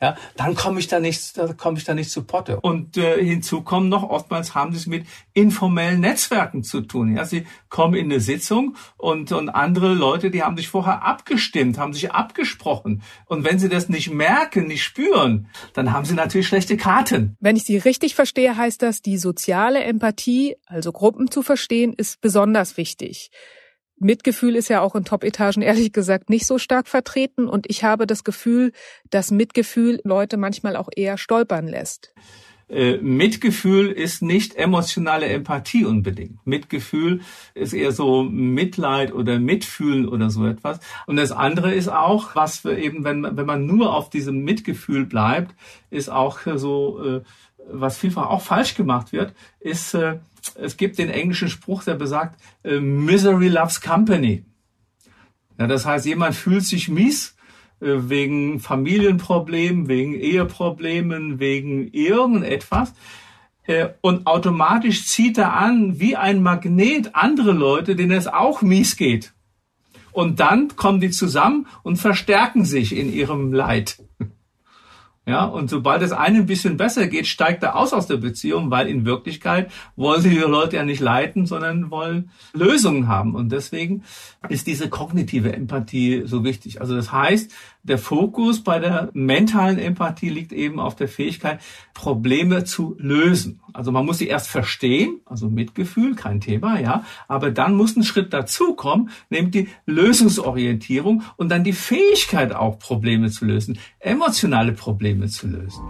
ja, 0.01 0.17
dann 0.37 0.55
komme 0.55 0.79
ich 0.79 0.87
da 0.87 1.01
nicht, 1.01 1.37
da 1.37 1.53
komme 1.53 1.79
ich 1.79 1.85
da 1.85 1.95
nicht 1.95 2.11
zu 2.11 2.23
Potte. 2.23 2.61
Und 2.61 2.97
äh, 2.97 3.23
hinzu 3.25 3.63
kommen 3.63 3.89
noch, 3.89 4.05
oftmals 4.05 4.55
haben 4.55 4.73
sie 4.73 4.79
es 4.79 4.87
mit 4.87 5.07
informellen 5.33 6.01
Netzwerken 6.01 6.63
zu 6.63 6.83
tun. 6.83 7.17
Ja, 7.17 7.25
sie 7.25 7.47
kommen 7.69 7.95
in 7.95 8.07
eine 8.07 8.21
Sitzung 8.21 8.77
und, 8.97 9.33
und 9.33 9.49
andere 9.49 9.95
Leute, 9.95 10.31
die 10.31 10.43
haben 10.43 10.57
sich 10.57 10.69
vorher 10.69 11.03
abgestimmt, 11.03 11.79
haben 11.79 11.93
sich 11.93 12.13
abgesprochen. 12.13 13.03
Und 13.27 13.45
wenn 13.45 13.59
sie 13.59 13.69
das 13.69 13.89
nicht 13.89 14.11
merken, 14.11 14.69
nicht 14.69 14.85
spüren, 14.85 15.49
dann 15.75 15.93
haben 15.93 16.05
sie 16.05 16.15
natürlich 16.15 16.47
schlechte 16.47 16.77
Karten. 16.77 17.37
Wenn 17.41 17.57
ich 17.57 17.65
Sie 17.65 17.77
richtig 17.77 18.15
verstehe, 18.15 18.57
heißt 18.57 18.83
das, 18.83 19.03
die 19.03 19.19
soziale 19.19 19.83
Empathie, 19.83 20.57
also 20.67 20.93
Gruppen 20.93 21.31
zu 21.31 21.43
verstehen, 21.43 21.93
ist 21.93 22.21
besonders 22.21 22.77
wichtig. 22.77 23.31
Mitgefühl 24.01 24.57
ist 24.57 24.69
ja 24.69 24.81
auch 24.81 24.95
in 24.95 25.05
Top-Etagen 25.05 25.63
ehrlich 25.63 25.93
gesagt 25.93 26.31
nicht 26.31 26.47
so 26.47 26.59
stark 26.59 26.89
vertreten 26.89 27.49
und 27.49 27.67
ich 27.69 27.85
habe 27.85 28.07
das 28.07 28.25
Gefühl, 28.25 28.73
dass 29.11 29.31
Mitgefühl 29.31 30.01
Leute 30.05 30.37
manchmal 30.37 30.77
auch 30.77 30.89
eher 30.95 31.19
stolpern 31.19 31.67
lässt. 31.67 32.13
Äh, 32.69 32.99
Mitgefühl 32.99 33.91
ist 33.91 34.21
nicht 34.21 34.55
emotionale 34.55 35.27
Empathie 35.27 35.87
unbedingt. 35.87 36.47
Mitgefühl 36.47 37.23
ist 37.55 37.73
eher 37.73 37.93
so 37.93 38.25
Mitleid 38.25 39.13
oder 39.15 39.39
Mitfühlen 39.39 40.07
oder 40.07 40.29
so 40.29 40.47
etwas. 40.47 40.79
Und 41.07 41.17
das 41.17 41.33
andere 41.33 41.73
ist 41.73 41.89
auch, 41.89 42.35
was 42.35 42.65
wir 42.65 42.77
eben, 42.77 43.05
wenn, 43.05 43.23
wenn 43.23 43.47
man 43.47 43.65
nur 43.65 43.95
auf 43.95 44.11
diesem 44.11 44.45
Mitgefühl 44.45 45.07
bleibt, 45.07 45.55
ist 45.91 46.11
auch 46.11 46.41
so, 46.57 47.03
äh, 47.03 47.23
was 47.71 47.99
vielfach 47.99 48.29
auch 48.29 48.43
falsch 48.43 48.75
gemacht 48.75 49.13
wird, 49.13 49.35
ist, 49.61 49.95
äh, 49.95 50.19
es 50.55 50.77
gibt 50.77 50.99
den 50.99 51.11
englischen 51.11 51.49
Spruch, 51.49 51.85
der 51.85 51.95
besagt, 51.95 52.41
äh, 52.65 52.81
Misery 52.81 53.49
loves 53.49 53.81
company. 53.81 54.45
Ja, 55.59 55.67
das 55.67 55.85
heißt, 55.85 56.07
jemand 56.07 56.35
fühlt 56.35 56.65
sich 56.65 56.89
mies 56.89 57.37
äh, 57.81 57.87
wegen 58.09 58.61
Familienproblemen, 58.61 59.89
wegen 59.89 60.15
Eheproblemen, 60.15 61.41
wegen 61.41 61.89
irgendetwas. 61.89 62.95
Äh, 63.65 63.91
und 64.01 64.27
automatisch 64.27 65.07
zieht 65.07 65.39
er 65.39 65.55
an, 65.55 66.01
wie 66.01 66.17
ein 66.17 66.43
Magnet, 66.43 67.15
andere 67.15 67.53
Leute, 67.53 67.97
denen 67.97 68.13
es 68.13 68.27
auch 68.27 68.63
mies 68.63 68.97
geht. 68.97 69.33
Und 70.13 70.41
dann 70.41 70.75
kommen 70.75 71.01
die 71.01 71.11
zusammen 71.11 71.67
und 71.83 71.97
verstärken 71.97 72.65
sich 72.65 72.97
in 72.97 73.13
ihrem 73.13 73.53
Leid. 73.53 73.99
Ja, 75.29 75.45
und 75.45 75.69
sobald 75.69 76.01
es 76.01 76.13
einem 76.13 76.37
ein 76.37 76.47
bisschen 76.47 76.79
besser 76.79 77.07
geht, 77.07 77.27
steigt 77.27 77.63
er 77.63 77.77
aus 77.77 77.93
aus 77.93 78.07
der 78.07 78.17
Beziehung, 78.17 78.71
weil 78.71 78.89
in 78.89 79.05
Wirklichkeit 79.05 79.71
wollen 79.95 80.23
sie 80.23 80.31
die 80.31 80.37
Leute 80.37 80.77
ja 80.77 80.85
nicht 80.85 81.01
leiten, 81.01 81.45
sondern 81.45 81.91
wollen 81.91 82.31
Lösungen 82.55 83.09
haben. 83.09 83.35
Und 83.35 83.53
deswegen 83.53 84.05
ist 84.49 84.67
diese 84.67 84.89
kognitive 84.89 85.53
Empathie 85.53 86.23
so 86.25 86.45
wichtig. 86.45 86.81
Also 86.81 86.97
das 86.97 87.13
heißt, 87.13 87.53
der 87.83 87.99
Fokus 87.99 88.63
bei 88.63 88.79
der 88.79 89.11
mentalen 89.13 89.79
Empathie 89.79 90.29
liegt 90.29 90.53
eben 90.53 90.79
auf 90.79 90.95
der 90.95 91.09
Fähigkeit, 91.09 91.61
Probleme 91.95 92.65
zu 92.65 92.95
lösen. 92.99 93.61
Also 93.73 93.93
man 93.93 94.07
muss 94.07 94.19
sie 94.19 94.29
erst 94.29 94.49
verstehen, 94.49 95.21
also 95.25 95.49
Mitgefühl, 95.49 96.15
kein 96.15 96.41
Thema, 96.41 96.79
ja, 96.79 97.05
aber 97.29 97.51
dann 97.51 97.75
muss 97.75 97.97
ein 97.97 98.05
Schritt 98.05 98.33
dazukommen, 98.33 99.11
nämlich 99.31 99.53
die 99.53 99.69
Lösungsorientierung 99.87 101.23
und 101.37 101.49
dann 101.51 101.65
die 101.65 101.73
Fähigkeit 101.73 102.55
auch 102.55 102.79
Probleme 102.79 103.31
zu 103.31 103.45
lösen, 103.45 103.79
emotionale 104.01 104.73
Probleme 104.73 105.18
zu 105.27 105.49
lösen. 105.49 105.83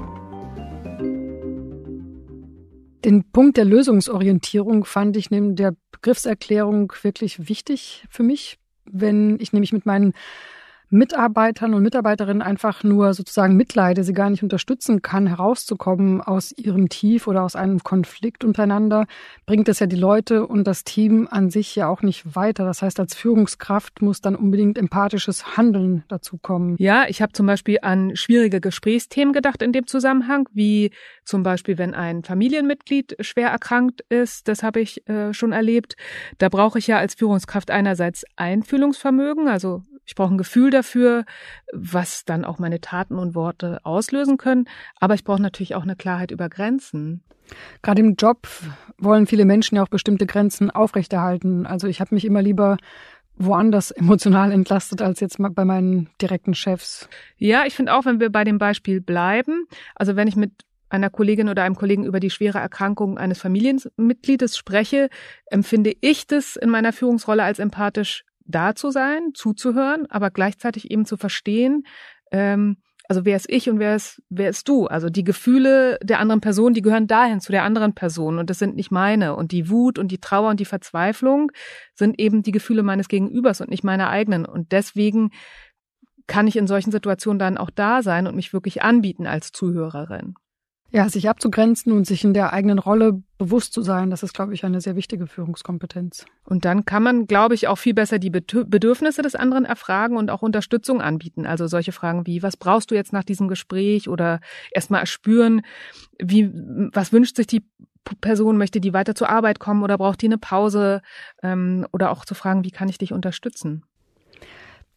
Den 3.04 3.24
Punkt 3.30 3.56
der 3.56 3.64
Lösungsorientierung 3.64 4.84
fand 4.84 5.16
ich 5.16 5.30
neben 5.30 5.54
der 5.54 5.74
Begriffserklärung 5.92 6.92
wirklich 7.02 7.48
wichtig 7.48 8.04
für 8.08 8.22
mich. 8.22 8.58
Wenn 8.90 9.38
ich 9.40 9.52
nämlich 9.52 9.72
mit 9.72 9.86
meinen 9.86 10.14
Mitarbeitern 10.90 11.74
und 11.74 11.82
Mitarbeiterinnen 11.82 12.42
einfach 12.42 12.82
nur 12.82 13.12
sozusagen 13.12 13.56
mitleide, 13.56 14.04
sie 14.04 14.14
gar 14.14 14.30
nicht 14.30 14.42
unterstützen 14.42 15.02
kann, 15.02 15.26
herauszukommen 15.26 16.22
aus 16.22 16.52
ihrem 16.52 16.88
Tief 16.88 17.26
oder 17.26 17.42
aus 17.42 17.56
einem 17.56 17.80
Konflikt 17.80 18.42
untereinander, 18.42 19.06
bringt 19.44 19.68
es 19.68 19.80
ja 19.80 19.86
die 19.86 19.96
Leute 19.96 20.46
und 20.46 20.64
das 20.64 20.84
Team 20.84 21.28
an 21.30 21.50
sich 21.50 21.76
ja 21.76 21.88
auch 21.88 22.00
nicht 22.00 22.34
weiter. 22.34 22.64
Das 22.64 22.80
heißt, 22.80 22.98
als 23.00 23.14
Führungskraft 23.14 24.00
muss 24.00 24.22
dann 24.22 24.34
unbedingt 24.34 24.78
empathisches 24.78 25.56
Handeln 25.58 26.04
dazu 26.08 26.38
kommen. 26.38 26.76
Ja, 26.78 27.04
ich 27.08 27.20
habe 27.20 27.32
zum 27.32 27.46
Beispiel 27.46 27.78
an 27.82 28.16
schwierige 28.16 28.60
Gesprächsthemen 28.60 29.34
gedacht 29.34 29.62
in 29.62 29.72
dem 29.72 29.86
Zusammenhang, 29.86 30.48
wie 30.52 30.90
zum 31.24 31.42
Beispiel, 31.42 31.76
wenn 31.76 31.94
ein 31.94 32.24
Familienmitglied 32.24 33.16
schwer 33.20 33.48
erkrankt 33.48 34.00
ist, 34.08 34.48
das 34.48 34.62
habe 34.62 34.80
ich 34.80 35.06
äh, 35.08 35.34
schon 35.34 35.52
erlebt. 35.52 35.96
Da 36.38 36.48
brauche 36.48 36.78
ich 36.78 36.86
ja 36.86 36.96
als 36.96 37.14
Führungskraft 37.14 37.70
einerseits 37.70 38.24
Einfühlungsvermögen, 38.36 39.48
also 39.48 39.82
ich 40.08 40.14
brauche 40.14 40.32
ein 40.32 40.38
Gefühl 40.38 40.70
dafür, 40.70 41.26
was 41.70 42.24
dann 42.24 42.46
auch 42.46 42.58
meine 42.58 42.80
Taten 42.80 43.18
und 43.18 43.34
Worte 43.34 43.78
auslösen 43.84 44.38
können. 44.38 44.64
Aber 44.98 45.12
ich 45.12 45.22
brauche 45.22 45.42
natürlich 45.42 45.74
auch 45.74 45.82
eine 45.82 45.96
Klarheit 45.96 46.30
über 46.30 46.48
Grenzen. 46.48 47.22
Gerade 47.82 48.00
im 48.00 48.14
Job 48.14 48.48
wollen 48.96 49.26
viele 49.26 49.44
Menschen 49.44 49.76
ja 49.76 49.82
auch 49.82 49.88
bestimmte 49.88 50.24
Grenzen 50.24 50.70
aufrechterhalten. 50.70 51.66
Also 51.66 51.88
ich 51.88 52.00
habe 52.00 52.14
mich 52.14 52.24
immer 52.24 52.40
lieber 52.40 52.78
woanders 53.36 53.90
emotional 53.90 54.50
entlastet 54.50 55.02
als 55.02 55.20
jetzt 55.20 55.36
bei 55.38 55.64
meinen 55.66 56.08
direkten 56.22 56.54
Chefs. 56.54 57.06
Ja, 57.36 57.66
ich 57.66 57.74
finde 57.74 57.92
auch, 57.92 58.06
wenn 58.06 58.18
wir 58.18 58.30
bei 58.32 58.44
dem 58.44 58.56
Beispiel 58.56 59.02
bleiben, 59.02 59.66
also 59.94 60.16
wenn 60.16 60.26
ich 60.26 60.36
mit 60.36 60.52
einer 60.88 61.10
Kollegin 61.10 61.50
oder 61.50 61.64
einem 61.64 61.76
Kollegen 61.76 62.06
über 62.06 62.18
die 62.18 62.30
schwere 62.30 62.60
Erkrankung 62.60 63.18
eines 63.18 63.40
Familienmitgliedes 63.40 64.56
spreche, 64.56 65.10
empfinde 65.50 65.94
ich 66.00 66.26
das 66.26 66.56
in 66.56 66.70
meiner 66.70 66.94
Führungsrolle 66.94 67.42
als 67.42 67.58
empathisch 67.58 68.24
da 68.48 68.74
zu 68.74 68.90
sein, 68.90 69.30
zuzuhören, 69.34 70.06
aber 70.10 70.30
gleichzeitig 70.30 70.90
eben 70.90 71.04
zu 71.04 71.16
verstehen, 71.16 71.84
ähm, 72.32 72.78
also 73.08 73.24
wer 73.24 73.36
ist 73.36 73.48
ich 73.48 73.70
und 73.70 73.78
wer 73.78 73.96
ist, 73.96 74.22
wer 74.28 74.50
ist 74.50 74.68
du? 74.68 74.86
Also 74.86 75.08
die 75.08 75.24
Gefühle 75.24 75.98
der 76.02 76.18
anderen 76.20 76.42
Person, 76.42 76.74
die 76.74 76.82
gehören 76.82 77.06
dahin 77.06 77.40
zu 77.40 77.52
der 77.52 77.62
anderen 77.62 77.94
Person 77.94 78.38
und 78.38 78.50
das 78.50 78.58
sind 78.58 78.76
nicht 78.76 78.90
meine. 78.90 79.34
Und 79.34 79.50
die 79.50 79.70
Wut 79.70 79.98
und 79.98 80.12
die 80.12 80.20
Trauer 80.20 80.50
und 80.50 80.60
die 80.60 80.66
Verzweiflung 80.66 81.50
sind 81.94 82.20
eben 82.20 82.42
die 82.42 82.52
Gefühle 82.52 82.82
meines 82.82 83.08
Gegenübers 83.08 83.62
und 83.62 83.70
nicht 83.70 83.82
meine 83.82 84.10
eigenen. 84.10 84.44
Und 84.44 84.72
deswegen 84.72 85.30
kann 86.26 86.46
ich 86.46 86.56
in 86.56 86.66
solchen 86.66 86.92
Situationen 86.92 87.38
dann 87.38 87.56
auch 87.56 87.70
da 87.70 88.02
sein 88.02 88.26
und 88.26 88.36
mich 88.36 88.52
wirklich 88.52 88.82
anbieten 88.82 89.26
als 89.26 89.52
Zuhörerin? 89.52 90.34
Ja, 90.90 91.06
sich 91.10 91.28
abzugrenzen 91.28 91.92
und 91.92 92.06
sich 92.06 92.24
in 92.24 92.32
der 92.32 92.54
eigenen 92.54 92.78
Rolle 92.78 93.22
bewusst 93.36 93.74
zu 93.74 93.82
sein, 93.82 94.08
das 94.08 94.22
ist, 94.22 94.32
glaube 94.32 94.54
ich, 94.54 94.64
eine 94.64 94.80
sehr 94.80 94.96
wichtige 94.96 95.26
Führungskompetenz. 95.26 96.24
Und 96.44 96.64
dann 96.64 96.86
kann 96.86 97.02
man, 97.02 97.26
glaube 97.26 97.54
ich, 97.54 97.68
auch 97.68 97.76
viel 97.76 97.92
besser 97.92 98.18
die 98.18 98.30
Bedürfnisse 98.30 99.20
des 99.20 99.34
anderen 99.34 99.66
erfragen 99.66 100.16
und 100.16 100.30
auch 100.30 100.40
Unterstützung 100.40 101.02
anbieten. 101.02 101.44
Also 101.44 101.66
solche 101.66 101.92
Fragen 101.92 102.26
wie, 102.26 102.42
was 102.42 102.56
brauchst 102.56 102.90
du 102.90 102.94
jetzt 102.94 103.12
nach 103.12 103.24
diesem 103.24 103.48
Gespräch 103.48 104.08
oder 104.08 104.40
erstmal 104.70 105.00
erspüren, 105.00 105.60
wie, 106.18 106.50
was 106.94 107.12
wünscht 107.12 107.36
sich 107.36 107.46
die 107.46 107.62
Person, 108.22 108.56
möchte 108.56 108.80
die 108.80 108.94
weiter 108.94 109.14
zur 109.14 109.28
Arbeit 109.28 109.60
kommen 109.60 109.82
oder 109.82 109.98
braucht 109.98 110.22
die 110.22 110.26
eine 110.26 110.38
Pause? 110.38 111.02
Ähm, 111.42 111.86
oder 111.92 112.10
auch 112.10 112.24
zu 112.24 112.34
fragen, 112.34 112.64
wie 112.64 112.70
kann 112.70 112.88
ich 112.88 112.96
dich 112.96 113.12
unterstützen? 113.12 113.84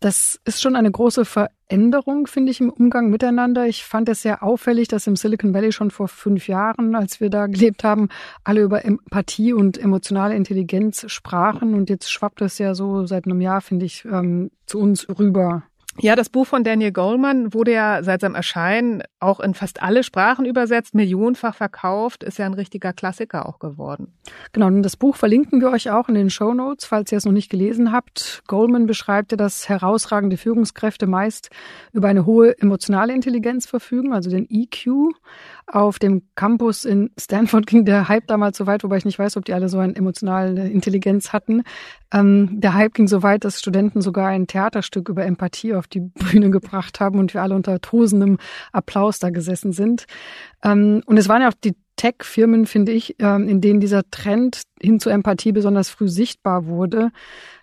Das 0.02 0.42
ist 0.46 0.60
schon 0.64 0.76
eine 0.76 0.90
große 0.90 1.26
Veränderung, 1.26 2.26
finde 2.26 2.52
ich, 2.52 2.60
im 2.60 2.72
Umgang 2.72 3.12
miteinander. 3.12 3.68
Ich 3.68 3.86
fand 3.86 4.10
es 4.10 4.24
sehr 4.24 4.42
auffällig, 4.42 4.88
dass 4.88 5.06
im 5.06 5.16
Silicon 5.16 5.54
Valley 5.54 5.72
schon 5.72 5.92
vor 5.92 6.08
fünf 6.08 6.48
Jahren, 6.48 6.96
als 6.96 7.22
wir 7.22 7.30
da 7.30 7.46
gelebt 7.46 7.84
haben, 7.84 8.10
alle 8.44 8.62
über 8.62 8.84
Empathie 8.84 9.54
und 9.54 9.78
emotionale 9.78 10.36
Intelligenz 10.36 11.06
sprachen. 11.08 11.76
Und 11.76 11.92
jetzt 11.92 12.12
schwappt 12.12 12.42
es 12.42 12.58
ja 12.58 12.74
so 12.74 13.06
seit 13.06 13.26
einem 13.26 13.42
Jahr, 13.42 13.62
finde 13.62 13.86
ich, 13.86 14.04
ähm, 14.06 14.50
zu 14.66 14.80
uns 14.80 15.08
rüber. 15.08 15.66
Ja, 16.00 16.16
das 16.16 16.30
Buch 16.30 16.48
von 16.48 16.64
Daniel 16.64 16.94
Goleman 16.94 17.54
wurde 17.54 17.74
ja 17.74 18.02
seit 18.02 18.22
seinem 18.22 18.36
Erscheinen 18.36 19.04
auch 19.20 19.42
in 19.42 19.54
fast 19.54 19.84
alle 19.84 20.04
Sprachen 20.04 20.46
übersetzt, 20.46 20.96
millionenfach 20.96 21.54
verkauft, 21.54 22.24
ist 22.24 22.40
ja 22.40 22.46
ein 22.46 22.54
richtiger 22.54 22.94
Klassiker 22.94 23.46
auch 23.46 23.60
geworden. 23.60 24.14
Genau, 24.54 24.68
und 24.68 24.84
das 24.84 24.96
Buch 24.96 25.18
verlinken 25.18 25.60
wir 25.60 25.70
euch 25.70 25.90
auch 25.90 26.08
in 26.08 26.16
den 26.16 26.30
Show 26.30 26.54
Notes, 26.54 26.86
falls 26.86 27.12
ihr 27.12 27.18
es 27.18 27.26
noch 27.26 27.34
nicht 27.34 27.52
gelesen 27.52 27.92
habt. 27.92 28.42
Goleman 28.48 28.86
beschreibt 28.86 29.32
ja, 29.32 29.38
dass 29.38 29.68
herausragende 29.68 30.38
Führungskräfte 30.38 31.08
meist 31.08 31.50
über 31.92 32.08
eine 32.08 32.26
hohe 32.26 32.58
emotionale 32.58 33.14
Intelligenz 33.14 33.66
verfügen, 33.66 34.14
also 34.14 34.30
den 34.30 34.48
EQ. 34.50 35.14
Auf 35.68 36.00
dem 36.00 36.24
Campus 36.36 36.86
in 36.86 37.12
Stanford 37.20 37.66
ging 37.68 37.86
der 37.86 38.08
Hype 38.08 38.28
damals 38.28 38.58
so 38.58 38.68
weit, 38.68 38.84
wobei 38.84 38.98
ich 38.98 39.06
nicht 39.06 39.20
weiß, 39.20 39.38
ob 39.38 39.46
die 39.46 39.54
alle 39.54 39.70
so 39.70 39.80
eine 39.80 39.96
emotionale 39.96 40.70
Intelligenz 40.70 41.34
hatten. 41.34 41.64
Ähm, 42.14 42.60
der 42.60 42.74
Hype 42.74 42.94
ging 42.94 43.08
so 43.08 43.24
weit, 43.24 43.46
dass 43.46 43.60
Studenten 43.60 44.02
sogar 44.02 44.28
ein 44.28 44.48
Theaterstück 44.48 45.10
über 45.10 45.26
Empathie 45.26 45.74
auf 45.74 45.88
die 45.88 46.00
Bühne 46.32 46.50
gebracht 46.50 47.00
haben 47.00 47.20
und 47.20 47.34
wir 47.34 47.42
alle 47.42 47.56
unter 47.56 47.80
tosendem 47.80 48.38
Applaus 48.72 49.20
da 49.20 49.30
gesessen 49.30 49.72
sind. 49.72 50.06
Ähm, 50.64 51.02
und 51.06 51.18
es 51.18 51.30
waren 51.30 51.42
ja 51.42 51.50
auch 51.50 51.54
die 51.64 51.76
Tech-Firmen, 52.02 52.66
finde 52.66 52.94
ich, 52.94 53.16
ähm, 53.20 53.48
in 53.48 53.62
denen 53.62 53.80
dieser 53.80 54.02
Trend 54.10 54.64
hin 54.82 55.00
zur 55.00 55.12
Empathie 55.12 55.52
besonders 55.52 55.92
früh 55.92 56.08
sichtbar 56.10 56.66
wurde, 56.66 57.12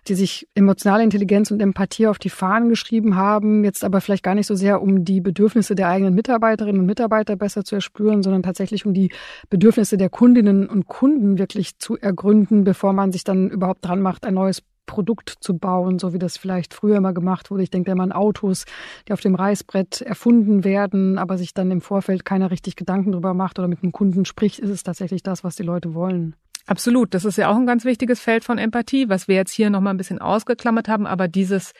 die 0.07 0.15
sich 0.15 0.47
emotionale 0.55 1.03
Intelligenz 1.03 1.51
und 1.51 1.61
Empathie 1.61 2.07
auf 2.07 2.19
die 2.19 2.29
Fahnen 2.29 2.69
geschrieben 2.69 3.17
haben, 3.17 3.65
jetzt 3.65 3.83
aber 3.83 3.99
vielleicht 3.99 4.23
gar 4.23 4.35
nicht 4.35 4.47
so 4.47 4.55
sehr, 4.55 4.81
um 4.81 5.03
die 5.03 5.19
Bedürfnisse 5.19 5.75
der 5.75 5.89
eigenen 5.89 6.15
Mitarbeiterinnen 6.15 6.79
und 6.79 6.85
Mitarbeiter 6.85 7.35
besser 7.35 7.65
zu 7.65 7.75
erspüren, 7.75 8.23
sondern 8.23 8.41
tatsächlich 8.41 8.85
um 8.85 8.93
die 8.93 9.11
Bedürfnisse 9.49 9.97
der 9.97 10.09
Kundinnen 10.09 10.69
und 10.69 10.87
Kunden 10.87 11.37
wirklich 11.37 11.77
zu 11.77 11.97
ergründen, 11.97 12.63
bevor 12.63 12.93
man 12.93 13.11
sich 13.11 13.25
dann 13.25 13.49
überhaupt 13.49 13.85
dran 13.85 14.01
macht, 14.01 14.25
ein 14.25 14.35
neues 14.35 14.63
Produkt 14.89 15.35
zu 15.39 15.55
bauen, 15.55 15.99
so 15.99 16.13
wie 16.13 16.19
das 16.19 16.35
vielleicht 16.35 16.73
früher 16.73 16.99
mal 16.99 17.13
gemacht 17.13 17.51
wurde. 17.51 17.61
Ich 17.61 17.69
denke 17.69 17.91
immer 17.91 18.01
an 18.01 18.11
Autos, 18.11 18.65
die 19.07 19.13
auf 19.13 19.21
dem 19.21 19.35
Reißbrett 19.35 20.01
erfunden 20.01 20.63
werden, 20.63 21.19
aber 21.19 21.37
sich 21.37 21.53
dann 21.53 21.69
im 21.69 21.79
Vorfeld 21.79 22.25
keiner 22.25 22.49
richtig 22.49 22.75
Gedanken 22.75 23.11
drüber 23.11 23.35
macht 23.35 23.59
oder 23.59 23.67
mit 23.67 23.83
einem 23.83 23.91
Kunden 23.91 24.25
spricht, 24.25 24.57
ist 24.57 24.71
es 24.71 24.81
tatsächlich 24.81 25.21
das, 25.21 25.43
was 25.43 25.55
die 25.55 25.63
Leute 25.63 25.93
wollen. 25.93 26.35
Absolut. 26.65 27.13
Das 27.13 27.23
ist 27.23 27.37
ja 27.37 27.51
auch 27.51 27.55
ein 27.55 27.67
ganz 27.67 27.85
wichtiges 27.85 28.19
Feld 28.19 28.43
von 28.43 28.57
Empathie, 28.57 29.09
was 29.09 29.27
wir 29.27 29.35
jetzt 29.35 29.51
hier 29.51 29.69
nochmal 29.69 29.93
ein 29.93 29.97
bisschen 29.97 30.19
ausgeklammert 30.19 30.87
haben, 30.87 31.05
aber 31.05 31.27
dieses 31.27 31.71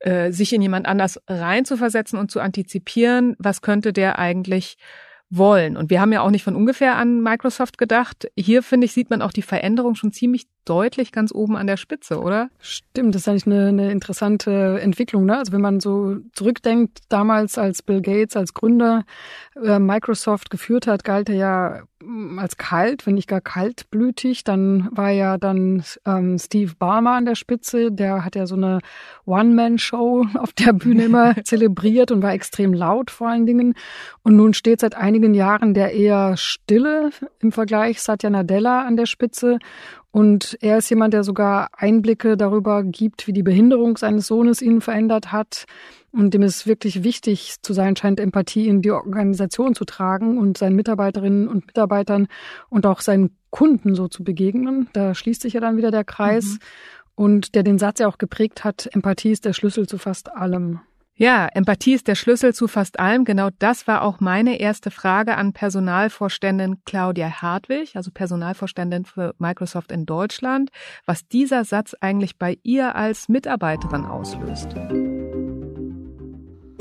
äh, 0.00 0.32
sich 0.32 0.52
in 0.52 0.60
jemand 0.60 0.86
anders 0.86 1.20
reinzuversetzen 1.28 2.18
und 2.18 2.32
zu 2.32 2.40
antizipieren, 2.40 3.36
was 3.38 3.62
könnte 3.62 3.92
der 3.92 4.18
eigentlich 4.18 4.76
wollen. 5.30 5.76
Und 5.76 5.90
wir 5.90 6.00
haben 6.00 6.12
ja 6.12 6.20
auch 6.20 6.30
nicht 6.30 6.44
von 6.44 6.54
ungefähr 6.54 6.96
an 6.96 7.20
Microsoft 7.22 7.78
gedacht. 7.78 8.28
Hier, 8.36 8.62
finde 8.62 8.84
ich, 8.84 8.92
sieht 8.92 9.10
man 9.10 9.22
auch 9.22 9.32
die 9.32 9.42
Veränderung 9.42 9.94
schon 9.94 10.12
ziemlich 10.12 10.46
deutlich 10.66 11.12
ganz 11.12 11.32
oben 11.32 11.56
an 11.56 11.66
der 11.66 11.76
Spitze, 11.76 12.20
oder? 12.20 12.50
Stimmt, 12.58 13.14
das 13.14 13.22
ist 13.22 13.28
eigentlich 13.28 13.46
eine, 13.46 13.68
eine 13.68 13.90
interessante 13.92 14.78
Entwicklung. 14.80 15.24
Ne? 15.24 15.38
Also 15.38 15.52
wenn 15.52 15.60
man 15.60 15.80
so 15.80 16.16
zurückdenkt, 16.32 16.98
damals 17.08 17.56
als 17.56 17.82
Bill 17.82 18.02
Gates 18.02 18.36
als 18.36 18.52
Gründer 18.52 19.04
äh, 19.62 19.78
Microsoft 19.78 20.50
geführt 20.50 20.86
hat, 20.86 21.04
galt 21.04 21.28
er 21.28 21.36
ja 21.36 21.82
mm, 22.02 22.38
als 22.38 22.56
kalt, 22.56 23.06
wenn 23.06 23.14
nicht 23.14 23.28
gar 23.28 23.40
kaltblütig. 23.40 24.42
Dann 24.42 24.88
war 24.90 25.10
ja 25.10 25.38
dann 25.38 25.84
ähm, 26.04 26.36
Steve 26.38 26.72
Ballmer 26.78 27.12
an 27.12 27.26
der 27.26 27.36
Spitze, 27.36 27.92
der 27.92 28.24
hat 28.24 28.34
ja 28.34 28.46
so 28.46 28.56
eine 28.56 28.80
One-Man-Show 29.24 30.26
auf 30.34 30.52
der 30.52 30.72
Bühne 30.72 31.04
immer 31.04 31.34
zelebriert 31.44 32.10
und 32.10 32.22
war 32.22 32.32
extrem 32.32 32.74
laut 32.74 33.12
vor 33.12 33.28
allen 33.28 33.46
Dingen. 33.46 33.74
Und 34.22 34.34
nun 34.34 34.52
steht 34.52 34.80
seit 34.80 34.96
einigen 34.96 35.15
Jahren 35.34 35.74
der 35.74 35.92
eher 35.92 36.36
stille 36.36 37.10
im 37.40 37.52
Vergleich 37.52 38.00
Satya 38.00 38.30
Nadella 38.30 38.82
an 38.82 38.96
der 38.96 39.06
Spitze 39.06 39.58
und 40.16 40.56
er 40.62 40.78
ist 40.78 40.88
jemand, 40.88 41.12
der 41.12 41.24
sogar 41.24 41.68
Einblicke 41.76 42.38
darüber 42.38 42.82
gibt, 42.82 43.26
wie 43.26 43.34
die 43.34 43.42
Behinderung 43.42 43.98
seines 43.98 44.26
Sohnes 44.26 44.62
ihn 44.62 44.80
verändert 44.80 45.30
hat. 45.30 45.66
Und 46.10 46.32
dem 46.32 46.42
es 46.42 46.66
wirklich 46.66 47.04
wichtig 47.04 47.56
zu 47.60 47.74
sein 47.74 47.96
scheint, 47.96 48.18
Empathie 48.18 48.66
in 48.66 48.80
die 48.80 48.92
Organisation 48.92 49.74
zu 49.74 49.84
tragen 49.84 50.38
und 50.38 50.56
seinen 50.56 50.74
Mitarbeiterinnen 50.74 51.48
und 51.48 51.66
Mitarbeitern 51.66 52.28
und 52.70 52.86
auch 52.86 53.02
seinen 53.02 53.36
Kunden 53.50 53.94
so 53.94 54.08
zu 54.08 54.24
begegnen. 54.24 54.88
Da 54.94 55.14
schließt 55.14 55.42
sich 55.42 55.52
ja 55.52 55.60
dann 55.60 55.76
wieder 55.76 55.90
der 55.90 56.04
Kreis. 56.04 56.46
Mhm. 56.46 56.58
Und 57.14 57.54
der 57.54 57.62
den 57.62 57.78
Satz 57.78 58.00
ja 58.00 58.08
auch 58.08 58.16
geprägt 58.16 58.64
hat, 58.64 58.88
Empathie 58.92 59.32
ist 59.32 59.44
der 59.44 59.52
Schlüssel 59.52 59.86
zu 59.86 59.98
fast 59.98 60.32
allem. 60.32 60.80
Ja, 61.18 61.48
Empathie 61.54 61.94
ist 61.94 62.08
der 62.08 62.14
Schlüssel 62.14 62.52
zu 62.52 62.68
fast 62.68 63.00
allem. 63.00 63.24
Genau 63.24 63.48
das 63.58 63.86
war 63.86 64.02
auch 64.02 64.20
meine 64.20 64.60
erste 64.60 64.90
Frage 64.90 65.36
an 65.36 65.54
Personalvorständin 65.54 66.82
Claudia 66.84 67.40
Hartwig, 67.40 67.96
also 67.96 68.10
Personalvorständin 68.10 69.06
für 69.06 69.34
Microsoft 69.38 69.92
in 69.92 70.04
Deutschland, 70.04 70.68
was 71.06 71.26
dieser 71.26 71.64
Satz 71.64 71.96
eigentlich 72.02 72.36
bei 72.36 72.58
ihr 72.64 72.96
als 72.96 73.30
Mitarbeiterin 73.30 74.04
auslöst. 74.04 74.76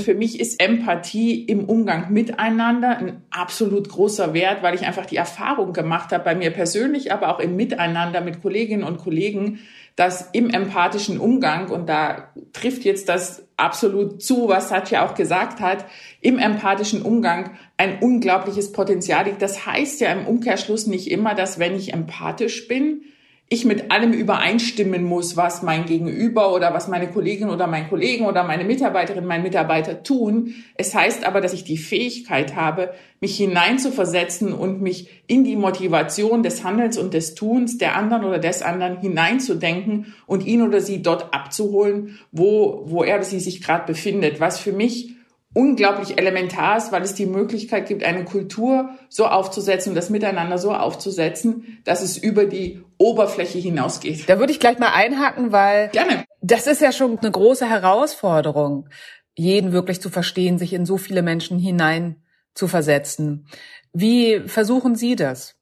Für 0.01 0.13
mich 0.13 0.41
ist 0.41 0.61
Empathie 0.61 1.45
im 1.45 1.63
Umgang 1.69 2.11
miteinander 2.11 2.97
ein 2.97 3.21
absolut 3.31 3.87
großer 3.87 4.33
Wert, 4.33 4.61
weil 4.61 4.75
ich 4.75 4.85
einfach 4.85 5.05
die 5.05 5.15
Erfahrung 5.15 5.71
gemacht 5.71 6.11
habe, 6.11 6.25
bei 6.25 6.35
mir 6.35 6.51
persönlich, 6.51 7.13
aber 7.13 7.33
auch 7.33 7.39
im 7.39 7.55
Miteinander 7.55 8.19
mit 8.19 8.41
Kolleginnen 8.41 8.83
und 8.83 8.97
Kollegen, 8.97 9.59
dass 9.95 10.29
im 10.33 10.49
empathischen 10.49 11.19
Umgang, 11.19 11.69
und 11.69 11.87
da 11.87 12.33
trifft 12.51 12.83
jetzt 12.83 13.07
das 13.07 13.47
absolut 13.55 14.21
zu, 14.21 14.49
was 14.49 14.69
Satya 14.69 15.05
auch 15.05 15.15
gesagt 15.15 15.61
hat, 15.61 15.85
im 16.19 16.37
empathischen 16.37 17.01
Umgang 17.01 17.51
ein 17.77 17.99
unglaubliches 17.99 18.73
Potenzial 18.73 19.25
liegt. 19.25 19.41
Das 19.41 19.65
heißt 19.65 20.01
ja 20.01 20.11
im 20.11 20.27
Umkehrschluss 20.27 20.87
nicht 20.87 21.09
immer, 21.09 21.33
dass 21.33 21.59
wenn 21.59 21.75
ich 21.75 21.93
empathisch 21.93 22.67
bin, 22.67 23.03
ich 23.47 23.63
mit 23.63 23.91
allem 23.91 24.11
übereinstimmen 24.11 25.03
muss, 25.03 25.37
was 25.37 25.61
mein 25.61 25.85
Gegenüber 25.85 26.51
oder 26.51 26.73
was 26.73 26.87
meine 26.87 27.07
Kollegin 27.07 27.49
oder 27.49 27.67
mein 27.67 27.87
Kollegen 27.87 28.25
oder 28.25 28.43
meine 28.43 28.63
Mitarbeiterin, 28.63 29.25
mein 29.25 29.43
Mitarbeiter 29.43 30.01
tun. 30.01 30.55
Es 30.75 30.95
heißt 30.95 31.23
aber, 31.25 31.41
dass 31.41 31.53
ich 31.53 31.63
die 31.63 31.77
Fähigkeit 31.77 32.55
habe, 32.55 32.93
mich 33.21 33.37
hineinzuversetzen 33.37 34.51
und 34.51 34.81
mich 34.81 35.09
in 35.27 35.43
die 35.43 35.55
Motivation 35.55 36.41
des 36.41 36.63
Handelns 36.63 36.97
und 36.97 37.13
des 37.13 37.35
Tuns 37.35 37.77
der 37.77 37.95
anderen 37.95 38.25
oder 38.25 38.39
des 38.39 38.63
anderen 38.63 38.99
hineinzudenken 38.99 40.15
und 40.25 40.43
ihn 40.47 40.63
oder 40.63 40.81
sie 40.81 41.03
dort 41.03 41.31
abzuholen, 41.31 42.17
wo, 42.31 42.81
wo 42.87 43.03
er 43.03 43.17
oder 43.17 43.25
sie 43.25 43.39
sich 43.39 43.61
gerade 43.61 43.85
befindet. 43.85 44.39
Was 44.39 44.59
für 44.59 44.71
mich 44.73 45.14
unglaublich 45.55 46.19
elementar 46.19 46.77
ist, 46.77 46.91
weil 46.91 47.01
es 47.01 47.15
die 47.15 47.25
Möglichkeit 47.25 47.87
gibt, 47.87 48.03
eine 48.03 48.25
Kultur 48.25 48.89
so 49.09 49.25
aufzusetzen 49.25 49.91
und 49.91 49.95
das 49.95 50.09
Miteinander 50.09 50.57
so 50.57 50.73
aufzusetzen, 50.73 51.79
dass 51.85 52.01
es 52.01 52.17
über 52.17 52.45
die 52.45 52.83
Oberfläche 52.97 53.57
hinausgeht. 53.57 54.29
Da 54.29 54.37
würde 54.37 54.51
ich 54.51 54.59
gleich 54.59 54.77
mal 54.79 54.93
einhaken, 54.93 55.53
weil 55.53 55.89
Gerne. 55.89 56.25
das 56.41 56.67
ist 56.67 56.81
ja 56.81 56.91
schon 56.91 57.17
eine 57.17 57.31
große 57.31 57.67
Herausforderung, 57.67 58.89
jeden 59.33 59.71
wirklich 59.71 60.01
zu 60.01 60.09
verstehen, 60.09 60.57
sich 60.57 60.73
in 60.73 60.85
so 60.85 60.97
viele 60.97 61.21
Menschen 61.21 61.57
hinein 61.57 62.21
zu 62.53 62.67
versetzen. 62.67 63.47
Wie 63.93 64.41
versuchen 64.47 64.95
Sie 64.95 65.15
das? 65.15 65.54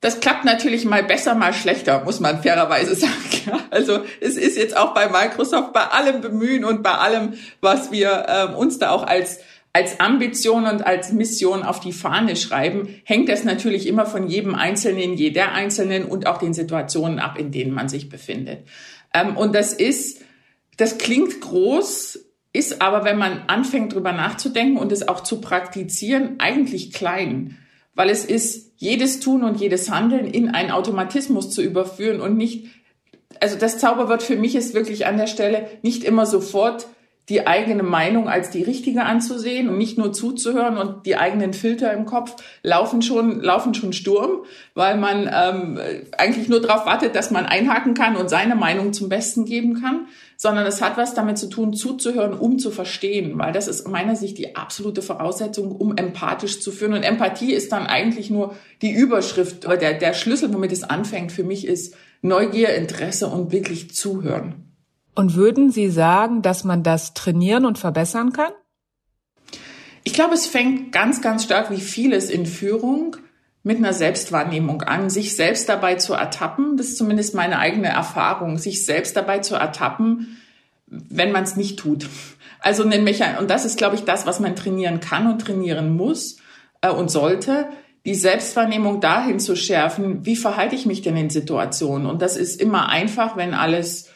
Das 0.00 0.20
klappt 0.20 0.44
natürlich 0.44 0.84
mal 0.84 1.02
besser, 1.02 1.34
mal 1.34 1.54
schlechter, 1.54 2.04
muss 2.04 2.20
man 2.20 2.42
fairerweise 2.42 2.94
sagen. 2.96 3.60
Also 3.70 4.00
es 4.20 4.36
ist 4.36 4.56
jetzt 4.56 4.76
auch 4.76 4.94
bei 4.94 5.08
Microsoft 5.08 5.72
bei 5.72 5.84
allem 5.84 6.20
Bemühen 6.20 6.64
und 6.64 6.82
bei 6.82 6.92
allem, 6.92 7.34
was 7.60 7.90
wir 7.90 8.26
äh, 8.28 8.54
uns 8.54 8.78
da 8.78 8.90
auch 8.90 9.06
als 9.06 9.40
als 9.76 10.00
Ambition 10.00 10.64
und 10.64 10.86
als 10.86 11.12
Mission 11.12 11.62
auf 11.62 11.80
die 11.80 11.92
Fahne 11.92 12.34
schreiben, 12.34 12.88
hängt 13.04 13.28
das 13.28 13.44
natürlich 13.44 13.86
immer 13.86 14.06
von 14.06 14.26
jedem 14.26 14.54
Einzelnen, 14.54 15.18
jeder 15.18 15.52
Einzelnen 15.52 16.06
und 16.06 16.26
auch 16.26 16.38
den 16.38 16.54
Situationen 16.54 17.18
ab, 17.18 17.38
in 17.38 17.52
denen 17.52 17.72
man 17.72 17.90
sich 17.90 18.08
befindet. 18.08 18.66
Ähm, 19.12 19.36
und 19.36 19.54
das 19.54 19.74
ist, 19.74 20.22
das 20.78 20.96
klingt 20.96 21.42
groß, 21.42 22.18
ist 22.54 22.80
aber, 22.80 23.04
wenn 23.04 23.18
man 23.18 23.42
anfängt 23.48 23.92
drüber 23.92 24.12
nachzudenken 24.12 24.78
und 24.78 24.92
es 24.92 25.08
auch 25.08 25.20
zu 25.20 25.42
praktizieren, 25.42 26.36
eigentlich 26.38 26.94
klein 26.94 27.58
weil 27.96 28.10
es 28.10 28.24
ist, 28.24 28.66
jedes 28.76 29.20
Tun 29.20 29.42
und 29.42 29.58
jedes 29.58 29.90
Handeln 29.90 30.26
in 30.26 30.50
einen 30.50 30.70
Automatismus 30.70 31.50
zu 31.50 31.62
überführen 31.62 32.20
und 32.20 32.36
nicht, 32.36 32.66
also 33.40 33.56
das 33.56 33.78
Zauberwort 33.78 34.22
für 34.22 34.36
mich 34.36 34.54
ist 34.54 34.74
wirklich 34.74 35.06
an 35.06 35.16
der 35.16 35.26
Stelle 35.26 35.68
nicht 35.82 36.04
immer 36.04 36.26
sofort 36.26 36.86
die 37.28 37.46
eigene 37.46 37.82
Meinung 37.82 38.28
als 38.28 38.50
die 38.50 38.62
richtige 38.62 39.02
anzusehen 39.02 39.68
und 39.68 39.78
nicht 39.78 39.98
nur 39.98 40.12
zuzuhören 40.12 40.78
und 40.78 41.06
die 41.06 41.16
eigenen 41.16 41.54
Filter 41.54 41.92
im 41.92 42.06
Kopf 42.06 42.36
laufen 42.62 43.02
schon, 43.02 43.40
laufen 43.40 43.74
schon 43.74 43.92
Sturm, 43.92 44.44
weil 44.74 44.96
man 44.96 45.28
ähm, 45.32 45.80
eigentlich 46.16 46.48
nur 46.48 46.60
darauf 46.60 46.86
wartet, 46.86 47.16
dass 47.16 47.32
man 47.32 47.44
einhaken 47.44 47.94
kann 47.94 48.14
und 48.14 48.30
seine 48.30 48.54
Meinung 48.54 48.92
zum 48.92 49.08
Besten 49.08 49.44
geben 49.44 49.80
kann, 49.80 50.06
sondern 50.36 50.66
es 50.66 50.80
hat 50.80 50.96
was 50.96 51.14
damit 51.14 51.36
zu 51.38 51.48
tun, 51.48 51.74
zuzuhören, 51.74 52.34
um 52.34 52.60
zu 52.60 52.70
verstehen, 52.70 53.38
weil 53.38 53.52
das 53.52 53.66
ist 53.66 53.88
meiner 53.88 54.14
Sicht 54.14 54.38
die 54.38 54.54
absolute 54.54 55.02
Voraussetzung, 55.02 55.72
um 55.72 55.96
empathisch 55.96 56.60
zu 56.60 56.70
führen. 56.70 56.92
Und 56.92 57.02
Empathie 57.02 57.52
ist 57.52 57.72
dann 57.72 57.86
eigentlich 57.86 58.30
nur 58.30 58.54
die 58.82 58.92
Überschrift, 58.92 59.66
oder 59.66 59.76
der, 59.76 59.94
der 59.94 60.14
Schlüssel, 60.14 60.52
womit 60.54 60.70
es 60.70 60.84
anfängt 60.84 61.32
für 61.32 61.44
mich 61.44 61.66
ist 61.66 61.96
Neugier, 62.22 62.74
Interesse 62.74 63.26
und 63.26 63.52
wirklich 63.52 63.94
zuhören. 63.94 64.65
Und 65.16 65.34
würden 65.34 65.70
Sie 65.70 65.88
sagen, 65.88 66.42
dass 66.42 66.62
man 66.62 66.82
das 66.82 67.14
trainieren 67.14 67.64
und 67.64 67.78
verbessern 67.78 68.34
kann? 68.34 68.52
Ich 70.04 70.12
glaube, 70.12 70.34
es 70.34 70.46
fängt 70.46 70.92
ganz, 70.92 71.22
ganz 71.22 71.42
stark 71.42 71.70
wie 71.70 71.80
vieles 71.80 72.30
in 72.30 72.44
Führung 72.44 73.16
mit 73.62 73.78
einer 73.78 73.94
Selbstwahrnehmung 73.94 74.82
an, 74.82 75.10
sich 75.10 75.34
selbst 75.34 75.68
dabei 75.70 75.96
zu 75.96 76.12
ertappen. 76.12 76.76
Das 76.76 76.88
ist 76.88 76.98
zumindest 76.98 77.34
meine 77.34 77.58
eigene 77.58 77.88
Erfahrung, 77.88 78.58
sich 78.58 78.84
selbst 78.84 79.16
dabei 79.16 79.38
zu 79.38 79.56
ertappen, 79.56 80.36
wenn 80.86 81.32
man 81.32 81.44
es 81.44 81.56
nicht 81.56 81.78
tut. 81.78 82.08
Also 82.60 82.84
und 82.84 83.50
das 83.50 83.64
ist, 83.64 83.78
glaube 83.78 83.96
ich, 83.96 84.04
das, 84.04 84.26
was 84.26 84.38
man 84.38 84.54
trainieren 84.54 85.00
kann 85.00 85.26
und 85.26 85.40
trainieren 85.40 85.96
muss 85.96 86.36
äh, 86.82 86.90
und 86.90 87.10
sollte, 87.10 87.68
die 88.04 88.14
Selbstwahrnehmung 88.14 89.00
dahin 89.00 89.40
zu 89.40 89.56
schärfen, 89.56 90.26
wie 90.26 90.36
verhalte 90.36 90.76
ich 90.76 90.86
mich 90.86 91.02
denn 91.02 91.16
in 91.16 91.30
Situationen? 91.30 92.06
Und 92.06 92.22
das 92.22 92.36
ist 92.36 92.60
immer 92.60 92.88
einfach, 92.90 93.36
wenn 93.36 93.54
alles 93.54 94.10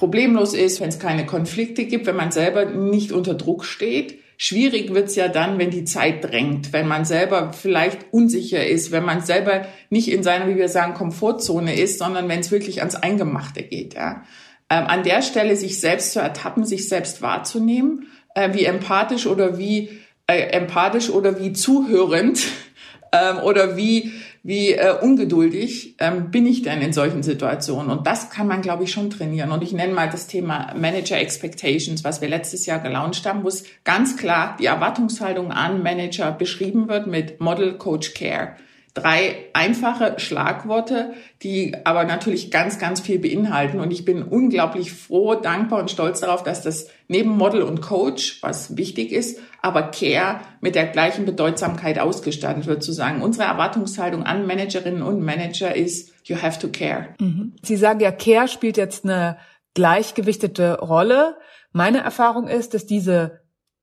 problemlos 0.00 0.54
ist, 0.54 0.80
wenn 0.80 0.88
es 0.88 0.98
keine 0.98 1.26
Konflikte 1.26 1.84
gibt, 1.84 2.06
wenn 2.06 2.16
man 2.16 2.32
selber 2.32 2.64
nicht 2.64 3.12
unter 3.12 3.34
Druck 3.34 3.66
steht. 3.66 4.18
Schwierig 4.38 4.94
wird's 4.94 5.14
ja 5.14 5.28
dann, 5.28 5.58
wenn 5.58 5.70
die 5.70 5.84
Zeit 5.84 6.24
drängt, 6.24 6.72
wenn 6.72 6.88
man 6.88 7.04
selber 7.04 7.52
vielleicht 7.52 8.06
unsicher 8.10 8.66
ist, 8.66 8.92
wenn 8.92 9.04
man 9.04 9.20
selber 9.20 9.66
nicht 9.90 10.10
in 10.10 10.22
seiner, 10.22 10.48
wie 10.48 10.56
wir 10.56 10.70
sagen, 10.70 10.94
Komfortzone 10.94 11.78
ist, 11.78 11.98
sondern 11.98 12.30
wenn 12.30 12.40
es 12.40 12.50
wirklich 12.50 12.78
ans 12.80 12.94
Eingemachte 12.94 13.62
geht. 13.62 13.92
Ja. 13.92 14.22
Ähm, 14.70 14.86
an 14.86 15.02
der 15.02 15.20
Stelle 15.20 15.54
sich 15.54 15.78
selbst 15.80 16.14
zu 16.14 16.20
ertappen, 16.20 16.64
sich 16.64 16.88
selbst 16.88 17.20
wahrzunehmen, 17.20 18.06
äh, 18.34 18.54
wie 18.54 18.64
empathisch 18.64 19.26
oder 19.26 19.58
wie 19.58 19.90
äh, 20.26 20.40
empathisch 20.52 21.10
oder 21.10 21.38
wie 21.38 21.52
zuhörend 21.52 22.40
ähm, 23.12 23.36
oder 23.40 23.76
wie 23.76 24.12
wie 24.42 24.72
äh, 24.72 24.94
ungeduldig 25.00 25.96
ähm, 25.98 26.30
bin 26.30 26.46
ich 26.46 26.62
denn 26.62 26.80
in 26.80 26.92
solchen 26.92 27.22
Situationen? 27.22 27.90
Und 27.90 28.06
das 28.06 28.30
kann 28.30 28.46
man, 28.46 28.62
glaube 28.62 28.84
ich, 28.84 28.92
schon 28.92 29.10
trainieren. 29.10 29.52
Und 29.52 29.62
ich 29.62 29.72
nenne 29.72 29.92
mal 29.92 30.08
das 30.08 30.26
Thema 30.26 30.74
Manager 30.74 31.18
Expectations, 31.18 32.04
was 32.04 32.20
wir 32.20 32.28
letztes 32.28 32.64
Jahr 32.64 32.78
gelauncht 32.78 33.26
haben, 33.26 33.44
wo 33.44 33.48
es 33.48 33.64
ganz 33.84 34.16
klar 34.16 34.56
die 34.58 34.66
Erwartungshaltung 34.66 35.52
an 35.52 35.82
Manager 35.82 36.32
beschrieben 36.32 36.88
wird 36.88 37.06
mit 37.06 37.40
Model 37.40 37.76
Coach 37.76 38.14
Care. 38.14 38.56
Drei 38.92 39.46
einfache 39.52 40.18
Schlagworte, 40.18 41.12
die 41.42 41.76
aber 41.84 42.04
natürlich 42.04 42.50
ganz, 42.50 42.78
ganz 42.80 43.00
viel 43.00 43.20
beinhalten. 43.20 43.78
Und 43.78 43.92
ich 43.92 44.04
bin 44.04 44.22
unglaublich 44.22 44.92
froh, 44.92 45.36
dankbar 45.36 45.78
und 45.80 45.90
stolz 45.90 46.20
darauf, 46.20 46.42
dass 46.42 46.62
das 46.62 46.88
neben 47.06 47.30
Model 47.30 47.62
und 47.62 47.82
Coach, 47.82 48.42
was 48.42 48.76
wichtig 48.76 49.12
ist, 49.12 49.38
aber 49.62 49.90
Care 49.90 50.40
mit 50.60 50.74
der 50.74 50.86
gleichen 50.86 51.24
Bedeutsamkeit 51.24 52.00
ausgestattet 52.00 52.66
wird, 52.66 52.82
zu 52.82 52.92
sagen, 52.92 53.22
unsere 53.22 53.46
Erwartungshaltung 53.46 54.24
an 54.24 54.46
Managerinnen 54.46 55.02
und 55.02 55.20
Manager 55.20 55.74
ist, 55.74 56.12
you 56.24 56.36
have 56.40 56.58
to 56.58 56.68
care. 56.68 57.14
Mhm. 57.20 57.54
Sie 57.62 57.76
sagen 57.76 58.00
ja, 58.00 58.10
Care 58.10 58.48
spielt 58.48 58.76
jetzt 58.76 59.04
eine 59.04 59.36
gleichgewichtete 59.74 60.80
Rolle. 60.80 61.36
Meine 61.72 61.98
Erfahrung 61.98 62.48
ist, 62.48 62.74
dass 62.74 62.86
diese 62.86 63.39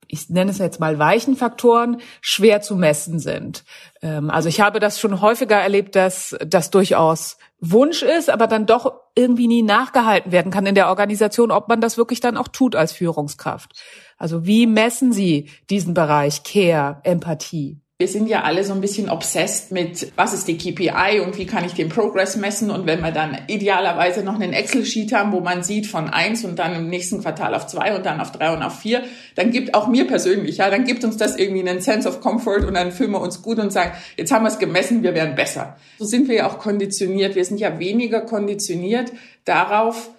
ich 0.08 0.30
nenne 0.30 0.52
es 0.52 0.58
jetzt 0.58 0.80
mal 0.80 1.00
weichen 1.00 1.36
Faktoren, 1.36 2.02
schwer 2.22 2.62
zu 2.62 2.76
messen 2.76 3.20
sind. 3.20 3.64
Ähm, 4.02 4.30
also 4.30 4.50
ich 4.50 4.62
habe 4.62 4.80
das 4.80 5.00
schon 5.00 5.22
häufiger 5.22 5.58
erlebt, 5.58 5.96
dass 5.96 6.36
das 6.46 6.70
durchaus 6.70 7.38
Wunsch 7.60 8.04
ist, 8.04 8.30
aber 8.30 8.48
dann 8.48 8.66
doch 8.66 8.94
irgendwie 9.16 9.48
nie 9.48 9.64
nachgehalten 9.64 10.32
werden 10.32 10.52
kann 10.52 10.66
in 10.66 10.76
der 10.76 10.90
Organisation, 10.90 11.52
ob 11.52 11.68
man 11.68 11.82
das 11.82 11.98
wirklich 11.98 12.20
dann 12.20 12.38
auch 12.38 12.48
tut 12.48 12.76
als 12.76 12.92
Führungskraft. 12.92 13.72
Also 14.18 14.46
wie 14.46 14.68
messen 14.68 15.12
Sie 15.12 15.50
diesen 15.70 15.94
Bereich 15.94 16.44
Care, 16.44 17.00
Empathie? 17.04 17.82
Wir 18.00 18.08
sind 18.08 18.30
ja 18.30 18.44
alle 18.44 18.64
so 18.64 18.74
ein 18.74 18.82
bisschen 18.82 19.10
obsessed 19.10 19.72
mit, 19.72 20.12
was 20.16 20.32
ist 20.32 20.48
die 20.48 20.60
KPI 20.60 21.20
und 21.20 21.36
wie 21.40 21.48
kann 21.48 21.66
ich 21.66 21.74
den 21.74 21.90
Progress 21.90 22.36
messen. 22.36 22.70
Und 22.70 22.86
wenn 22.86 23.02
wir 23.02 23.10
dann 23.10 23.36
idealerweise 23.48 24.24
noch 24.24 24.36
einen 24.36 24.54
Excel-Sheet 24.54 25.14
haben, 25.14 25.32
wo 25.32 25.40
man 25.40 25.64
sieht 25.64 25.88
von 25.88 26.08
eins 26.08 26.46
und 26.46 26.60
dann 26.60 26.76
im 26.76 26.90
nächsten 26.90 27.22
Quartal 27.22 27.56
auf 27.56 27.66
zwei 27.66 27.96
und 27.96 28.06
dann 28.06 28.22
auf 28.22 28.32
drei 28.32 28.54
und 28.54 28.62
auf 28.62 28.82
vier, 28.82 29.04
dann 29.34 29.50
gibt 29.50 29.74
auch 29.74 29.88
mir 29.88 30.06
persönlich, 30.06 30.58
ja, 30.58 30.70
dann 30.70 30.84
gibt 30.84 31.04
uns 31.06 31.18
das 31.18 31.38
irgendwie 31.38 31.68
einen 31.68 31.82
Sense 31.82 32.08
of 32.08 32.22
Comfort 32.22 32.68
und 32.68 32.76
dann 32.76 32.92
fühlen 32.92 33.12
wir 33.12 33.22
uns 33.22 33.42
gut 33.42 33.58
und 33.58 33.74
sagen, 33.74 33.94
jetzt 34.16 34.32
haben 34.32 34.44
wir 34.44 34.50
es 34.50 34.60
gemessen, 34.60 35.02
wir 35.02 35.16
werden 35.16 35.34
besser. 35.34 35.76
So 35.98 36.06
sind 36.06 36.28
wir 36.28 36.36
ja 36.36 36.48
auch 36.48 36.60
konditioniert. 36.60 37.34
Wir 37.34 37.46
sind 37.46 37.60
ja 37.60 37.80
weniger 37.80 38.22
konditioniert 38.22 39.12
darauf, 39.44 40.12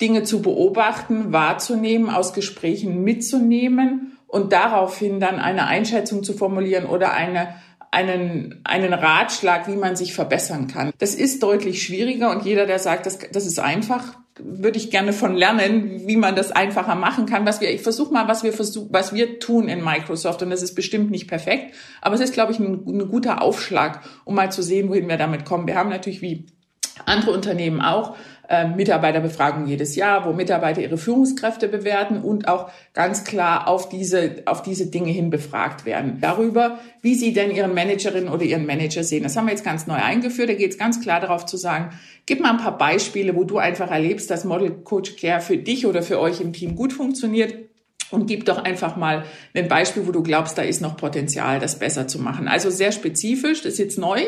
Dinge 0.00 0.24
zu 0.24 0.42
beobachten, 0.42 1.32
wahrzunehmen, 1.32 2.10
aus 2.10 2.32
Gesprächen 2.32 3.04
mitzunehmen 3.04 4.09
und 4.30 4.52
daraufhin 4.52 5.20
dann 5.20 5.38
eine 5.38 5.66
Einschätzung 5.66 6.22
zu 6.22 6.32
formulieren 6.32 6.86
oder 6.86 7.12
eine 7.12 7.54
einen, 7.92 8.60
einen 8.64 8.92
Ratschlag, 8.92 9.66
wie 9.66 9.76
man 9.76 9.96
sich 9.96 10.14
verbessern 10.14 10.68
kann. 10.68 10.92
Das 10.98 11.14
ist 11.14 11.42
deutlich 11.42 11.82
schwieriger 11.82 12.30
und 12.30 12.44
jeder, 12.44 12.66
der 12.66 12.78
sagt, 12.78 13.06
das, 13.06 13.18
das 13.32 13.46
ist 13.46 13.58
einfach, 13.58 14.14
würde 14.38 14.78
ich 14.78 14.90
gerne 14.90 15.12
von 15.12 15.34
lernen, 15.34 16.06
wie 16.06 16.16
man 16.16 16.36
das 16.36 16.52
einfacher 16.52 16.94
machen 16.94 17.26
kann. 17.26 17.46
Was 17.46 17.60
wir, 17.60 17.70
ich 17.70 17.82
versuche 17.82 18.12
mal, 18.12 18.28
was 18.28 18.44
wir 18.44 18.52
versuchen, 18.52 18.90
was 18.92 19.12
wir 19.12 19.40
tun 19.40 19.68
in 19.68 19.84
Microsoft 19.84 20.42
und 20.42 20.50
das 20.50 20.62
ist 20.62 20.74
bestimmt 20.74 21.10
nicht 21.10 21.26
perfekt, 21.26 21.74
aber 22.00 22.14
es 22.14 22.20
ist, 22.20 22.32
glaube 22.32 22.52
ich, 22.52 22.60
ein, 22.60 22.84
ein 22.86 23.08
guter 23.08 23.42
Aufschlag, 23.42 24.02
um 24.24 24.36
mal 24.36 24.52
zu 24.52 24.62
sehen, 24.62 24.88
wohin 24.88 25.08
wir 25.08 25.16
damit 25.16 25.44
kommen. 25.44 25.66
Wir 25.66 25.74
haben 25.74 25.90
natürlich 25.90 26.22
wie 26.22 26.46
andere 27.10 27.32
Unternehmen 27.32 27.80
auch 27.80 28.16
äh, 28.50 28.66
Mitarbeiterbefragung 28.66 29.66
jedes 29.66 29.94
Jahr, 29.94 30.24
wo 30.24 30.32
Mitarbeiter 30.32 30.80
ihre 30.80 30.98
Führungskräfte 30.98 31.68
bewerten 31.68 32.20
und 32.20 32.48
auch 32.48 32.68
ganz 32.94 33.22
klar 33.22 33.68
auf 33.68 33.88
diese, 33.88 34.42
auf 34.46 34.62
diese 34.62 34.86
Dinge 34.86 35.12
hin 35.12 35.30
befragt 35.30 35.84
werden. 35.84 36.18
Darüber, 36.20 36.80
wie 37.00 37.14
sie 37.14 37.32
denn 37.32 37.52
ihren 37.52 37.74
Managerin 37.74 38.28
oder 38.28 38.42
ihren 38.42 38.66
Manager 38.66 39.04
sehen. 39.04 39.22
Das 39.22 39.36
haben 39.36 39.46
wir 39.46 39.52
jetzt 39.52 39.64
ganz 39.64 39.86
neu 39.86 39.94
eingeführt. 39.94 40.48
Da 40.48 40.54
geht 40.54 40.72
es 40.72 40.78
ganz 40.78 41.00
klar 41.00 41.20
darauf 41.20 41.46
zu 41.46 41.56
sagen, 41.56 41.90
gib 42.26 42.40
mal 42.40 42.50
ein 42.50 42.58
paar 42.58 42.76
Beispiele, 42.76 43.36
wo 43.36 43.44
du 43.44 43.58
einfach 43.58 43.90
erlebst, 43.90 44.30
dass 44.30 44.44
Model 44.44 44.70
Coach 44.82 45.14
Care 45.14 45.40
für 45.40 45.56
dich 45.56 45.86
oder 45.86 46.02
für 46.02 46.18
euch 46.18 46.40
im 46.40 46.52
Team 46.52 46.74
gut 46.74 46.92
funktioniert 46.92 47.54
und 48.10 48.26
gib 48.26 48.46
doch 48.46 48.58
einfach 48.58 48.96
mal 48.96 49.24
ein 49.54 49.68
Beispiel, 49.68 50.06
wo 50.06 50.12
du 50.12 50.24
glaubst, 50.24 50.58
da 50.58 50.62
ist 50.62 50.82
noch 50.82 50.96
Potenzial, 50.96 51.60
das 51.60 51.78
besser 51.78 52.08
zu 52.08 52.18
machen. 52.18 52.48
Also 52.48 52.70
sehr 52.70 52.90
spezifisch, 52.90 53.62
das 53.62 53.74
ist 53.74 53.78
jetzt 53.78 53.98
neu. 53.98 54.20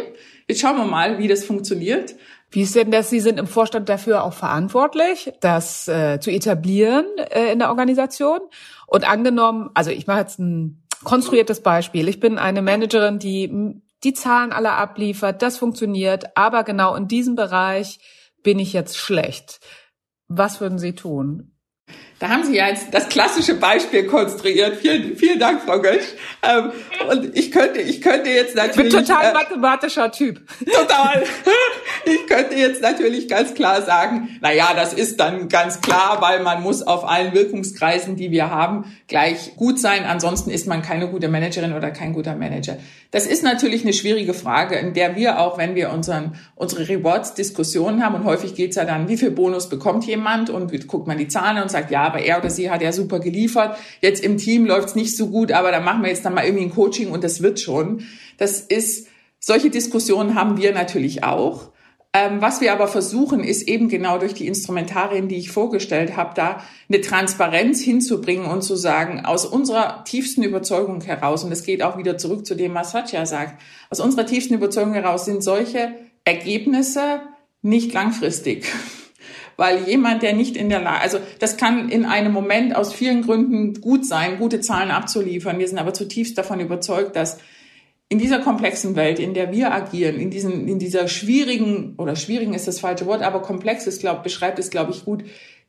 Jetzt 0.47 0.61
schauen 0.61 0.77
wir 0.77 0.85
mal, 0.85 1.18
wie 1.18 1.29
das 1.29 1.45
funktioniert. 1.45 2.14
Wie 2.53 2.62
ist 2.62 2.75
denn 2.75 2.91
das? 2.91 3.09
Sie 3.09 3.21
sind 3.21 3.38
im 3.38 3.47
Vorstand 3.47 3.88
dafür 3.88 4.25
auch 4.25 4.35
verantwortlich, 4.35 5.33
das 5.41 5.88
äh, 5.88 6.21
zu 6.21 6.31
etablieren 6.31 7.07
äh, 7.17 7.51
in 7.51 7.59
der 7.59 7.71
Organisation. 7.71 8.41
Und 8.87 9.09
angenommen, 9.09 9.71
also 9.73 9.91
ich 9.91 10.07
mache 10.07 10.21
jetzt 10.21 10.38
ein 10.38 10.87
konstruiertes 11.03 11.62
Beispiel. 11.62 12.09
Ich 12.09 12.21
bin 12.21 12.38
eine 12.38 12.61
Managerin, 12.61 13.19
die 13.19 13.81
die 14.05 14.12
Zahlen 14.12 14.53
alle 14.53 14.73
abliefert, 14.73 15.43
das 15.43 15.57
funktioniert, 15.57 16.37
aber 16.37 16.65
genau 16.65 16.95
in 16.95 17.09
diesem 17.09 17.37
Bereich 17.37 18.01
bin 18.43 18.59
ich 18.59 18.73
jetzt 18.73 18.97
schlecht. 18.97 19.61
Was 20.29 20.61
würden 20.61 20.79
Sie 20.79 20.95
tun? 20.95 21.53
Da 22.23 22.29
haben 22.29 22.45
Sie 22.45 22.55
ja 22.55 22.69
jetzt 22.69 22.95
das 22.95 23.09
klassische 23.09 23.55
Beispiel 23.55 24.07
konstruiert. 24.07 24.77
Vielen, 24.77 25.17
vielen 25.17 25.41
Dank, 25.41 25.61
Frau 25.63 25.81
Gösch. 25.81 26.05
Ähm, 26.41 26.71
und 27.11 27.37
ich 27.37 27.51
könnte, 27.51 27.81
ich 27.81 28.01
könnte 28.01 28.31
jetzt 28.31 28.55
natürlich. 28.55 28.93
Ich 28.93 28.97
bin 28.97 29.05
total 29.05 29.31
äh, 29.31 29.33
mathematischer 29.33 30.13
Typ. 30.13 30.41
Total. 30.65 31.25
Ich 32.05 32.27
könnte 32.27 32.57
jetzt 32.57 32.83
natürlich 32.83 33.29
ganz 33.29 33.55
klar 33.55 33.83
sagen, 33.83 34.37
na 34.41 34.53
ja, 34.53 34.75
das 34.75 34.93
ist 34.93 35.21
dann 35.21 35.49
ganz 35.49 35.81
klar, 35.81 36.19
weil 36.21 36.43
man 36.43 36.61
muss 36.61 36.83
auf 36.83 37.09
allen 37.09 37.33
Wirkungskreisen, 37.33 38.17
die 38.17 38.33
wir 38.33 38.51
haben, 38.51 38.97
gleich 39.07 39.55
gut 39.55 39.79
sein. 39.79 40.05
Ansonsten 40.05 40.51
ist 40.51 40.67
man 40.67 40.83
keine 40.83 41.09
gute 41.09 41.29
Managerin 41.29 41.75
oder 41.75 41.93
kein 41.93 42.13
guter 42.13 42.35
Manager. 42.35 42.77
Das 43.13 43.27
ist 43.27 43.45
natürlich 43.45 43.83
eine 43.83 43.93
schwierige 43.93 44.35
Frage, 44.35 44.75
in 44.77 44.95
der 44.95 45.15
wir 45.17 45.39
auch, 45.39 45.59
wenn 45.59 45.75
wir 45.75 45.93
unseren, 45.93 46.37
unsere 46.57 46.89
Rewards-Diskussionen 46.89 48.05
haben, 48.05 48.15
und 48.17 48.25
häufig 48.25 48.55
geht's 48.55 48.77
ja 48.77 48.85
dann, 48.85 49.07
wie 49.07 49.17
viel 49.17 49.31
Bonus 49.31 49.69
bekommt 49.69 50.05
jemand 50.07 50.51
und 50.51 50.73
guckt 50.89 51.07
man 51.07 51.19
die 51.19 51.29
Zahlen 51.29 51.63
und 51.63 51.71
sagt, 51.71 51.91
ja, 51.91 52.12
aber 52.12 52.22
er 52.22 52.38
oder 52.38 52.51
sie 52.51 52.70
hat 52.70 52.83
ja 52.83 52.92
super 52.92 53.20
geliefert. 53.20 53.79
Jetzt 54.01 54.22
im 54.22 54.37
Team 54.37 54.66
läuft's 54.66 54.94
nicht 54.94 55.16
so 55.16 55.29
gut, 55.29 55.51
aber 55.53 55.72
da 55.72 55.81
machen 55.81 56.03
wir 56.03 56.11
jetzt 56.11 56.25
dann 56.25 56.35
mal 56.35 56.44
irgendwie 56.44 56.64
ein 56.64 56.75
Coaching 56.75 57.11
und 57.11 57.25
das 57.25 57.42
wird 57.42 57.59
schon. 57.59 58.05
Das 58.37 58.61
ist, 58.61 59.09
solche 59.38 59.70
Diskussionen 59.70 60.35
haben 60.35 60.59
wir 60.59 60.72
natürlich 60.72 61.25
auch. 61.25 61.72
Ähm, 62.14 62.42
was 62.42 62.61
wir 62.61 62.75
aber 62.75 62.88
versuchen, 62.88 63.42
ist 63.42 63.62
eben 63.62 63.88
genau 63.88 64.18
durch 64.18 64.35
die 64.35 64.46
Instrumentarien, 64.46 65.29
die 65.29 65.37
ich 65.37 65.51
vorgestellt 65.51 66.14
habe, 66.14 66.35
da 66.35 66.62
eine 66.90 67.01
Transparenz 67.01 67.81
hinzubringen 67.81 68.44
und 68.44 68.61
zu 68.61 68.77
sagen, 68.77 69.25
aus 69.25 69.46
unserer 69.46 70.05
tiefsten 70.05 70.42
Überzeugung 70.42 71.01
heraus, 71.01 71.42
und 71.42 71.53
es 71.53 71.64
geht 71.64 71.83
auch 71.83 71.96
wieder 71.96 72.18
zurück 72.18 72.44
zu 72.44 72.55
dem, 72.55 72.75
was 72.75 72.90
Satya 72.90 73.25
sagt, 73.25 73.62
aus 73.88 74.01
unserer 74.01 74.27
tiefsten 74.27 74.53
Überzeugung 74.53 74.92
heraus 74.92 75.25
sind 75.25 75.42
solche 75.42 75.94
Ergebnisse 76.27 77.22
nicht 77.62 77.94
langfristig 77.94 78.66
weil 79.62 79.88
jemand, 79.88 80.25
der 80.25 80.33
nicht 80.33 80.57
in 80.57 80.70
der 80.70 80.81
Lage, 80.81 81.03
also 81.03 81.18
das 81.38 81.57
kann 81.57 81.88
in 81.88 82.05
einem 82.05 82.33
Moment 82.33 82.75
aus 82.75 82.92
vielen 82.92 83.22
Gründen 83.22 83.81
gut 83.81 84.05
sein, 84.05 84.40
gute 84.40 84.61
Zahlen 84.61 84.90
abzuliefern. 84.90 85.61
Wir 85.61 85.68
sind 85.68 85.79
aber 85.79 85.94
zutiefst 85.94 86.37
davon 86.37 86.59
überzeugt, 86.59 87.14
dass 87.14 87.38
in 88.09 88.18
dieser 88.18 88.40
komplexen 88.40 88.96
Welt, 88.96 89.20
in 89.20 89.35
der 89.35 89.53
wir 89.53 89.72
agieren, 89.72 90.18
in 90.18 90.31
diesen, 90.31 90.66
in 90.66 90.81
dieser 90.81 91.07
schwierigen 91.07 91.94
oder 91.96 92.16
schwierigen 92.16 92.55
ist 92.55 92.66
das 92.66 92.81
falsche 92.81 93.07
Wort, 93.07 93.22
aber 93.22 93.40
komplex 93.40 93.87
ist, 93.87 94.01
glaub, 94.01 94.25
beschreibt 94.25 94.59
es, 94.59 94.68
glaube 94.68 94.90
ich, 94.90 95.05
gut, 95.05 95.22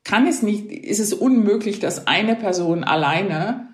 kann 0.04 0.26
es 0.26 0.42
nicht, 0.42 0.72
ist 0.72 1.00
es 1.00 1.14
unmöglich, 1.14 1.80
dass 1.80 2.08
eine 2.08 2.36
Person 2.36 2.84
alleine 2.84 3.68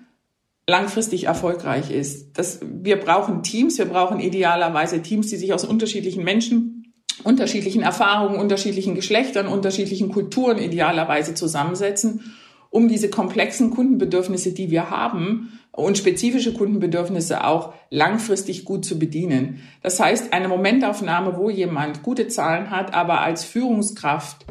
langfristig 0.68 1.24
erfolgreich 1.24 1.90
ist. 1.90 2.36
Das, 2.36 2.60
wir 2.62 3.00
brauchen 3.00 3.42
Teams, 3.42 3.78
wir 3.78 3.86
brauchen 3.86 4.20
idealerweise 4.20 5.00
Teams, 5.00 5.28
die 5.28 5.36
sich 5.36 5.54
aus 5.54 5.64
unterschiedlichen 5.64 6.24
Menschen, 6.24 6.79
unterschiedlichen 7.24 7.82
Erfahrungen, 7.82 8.38
unterschiedlichen 8.38 8.94
Geschlechtern, 8.94 9.46
unterschiedlichen 9.46 10.10
Kulturen 10.10 10.58
idealerweise 10.58 11.34
zusammensetzen, 11.34 12.34
um 12.70 12.88
diese 12.88 13.10
komplexen 13.10 13.70
Kundenbedürfnisse, 13.70 14.52
die 14.52 14.70
wir 14.70 14.90
haben, 14.90 15.58
und 15.72 15.96
spezifische 15.96 16.52
Kundenbedürfnisse 16.52 17.44
auch 17.44 17.72
langfristig 17.90 18.64
gut 18.64 18.84
zu 18.84 18.98
bedienen. 18.98 19.60
Das 19.82 20.00
heißt, 20.00 20.32
eine 20.32 20.48
Momentaufnahme, 20.48 21.36
wo 21.36 21.48
jemand 21.48 22.02
gute 22.02 22.28
Zahlen 22.28 22.70
hat, 22.70 22.92
aber 22.92 23.20
als 23.20 23.44
Führungskraft 23.44 24.46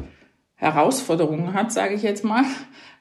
Herausforderungen 0.54 1.54
hat, 1.54 1.72
sage 1.72 1.94
ich 1.94 2.02
jetzt 2.02 2.24
mal, 2.24 2.44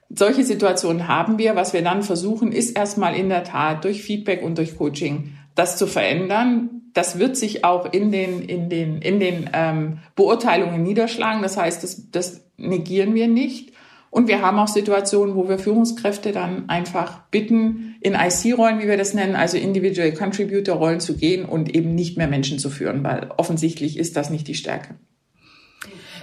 solche 0.10 0.44
Situationen 0.44 1.08
haben 1.08 1.38
wir. 1.38 1.56
Was 1.56 1.74
wir 1.74 1.82
dann 1.82 2.04
versuchen, 2.04 2.52
ist 2.52 2.72
erstmal 2.72 3.16
in 3.16 3.30
der 3.30 3.44
Tat 3.44 3.84
durch 3.84 4.02
Feedback 4.02 4.42
und 4.44 4.58
durch 4.58 4.78
Coaching 4.78 5.34
das 5.56 5.78
zu 5.78 5.88
verändern. 5.88 6.79
Das 6.94 7.20
wird 7.20 7.38
sich 7.38 7.64
auch 7.64 7.92
in 7.94 8.12
den, 8.12 8.42
in 8.42 8.70
den, 8.70 9.02
in 9.02 9.20
den 9.20 9.50
ähm, 9.54 10.00
Beurteilungen 10.16 10.84
niederschlagen. 10.84 11.42
Das 11.42 11.58
heißt, 11.58 11.84
das, 11.84 12.10
das 12.12 12.42
negieren 12.58 13.14
wir 13.14 13.28
nicht. 13.28 13.74
Und 14.12 14.28
wir 14.28 14.42
haben 14.42 14.58
auch 14.58 14.68
Situationen, 14.68 15.36
wo 15.36 15.48
wir 15.48 15.60
Führungskräfte 15.60 16.32
dann 16.32 16.68
einfach 16.68 17.28
bitten, 17.30 17.96
in 18.02 18.16
IC-Rollen, 18.16 18.80
wie 18.80 18.88
wir 18.88 18.98
das 18.98 19.14
nennen, 19.14 19.36
also 19.36 19.58
Individual 19.58 20.12
Contributor-Rollen 20.12 21.00
zu 21.00 21.16
gehen 21.16 21.46
und 21.46 21.76
eben 21.76 21.94
nicht 21.94 22.18
mehr 22.18 22.28
Menschen 22.28 22.58
zu 22.60 22.70
führen, 22.70 23.04
weil 23.04 23.30
offensichtlich 23.38 23.98
ist 23.98 24.16
das 24.18 24.30
nicht 24.30 24.48
die 24.48 24.56
Stärke. 24.56 24.96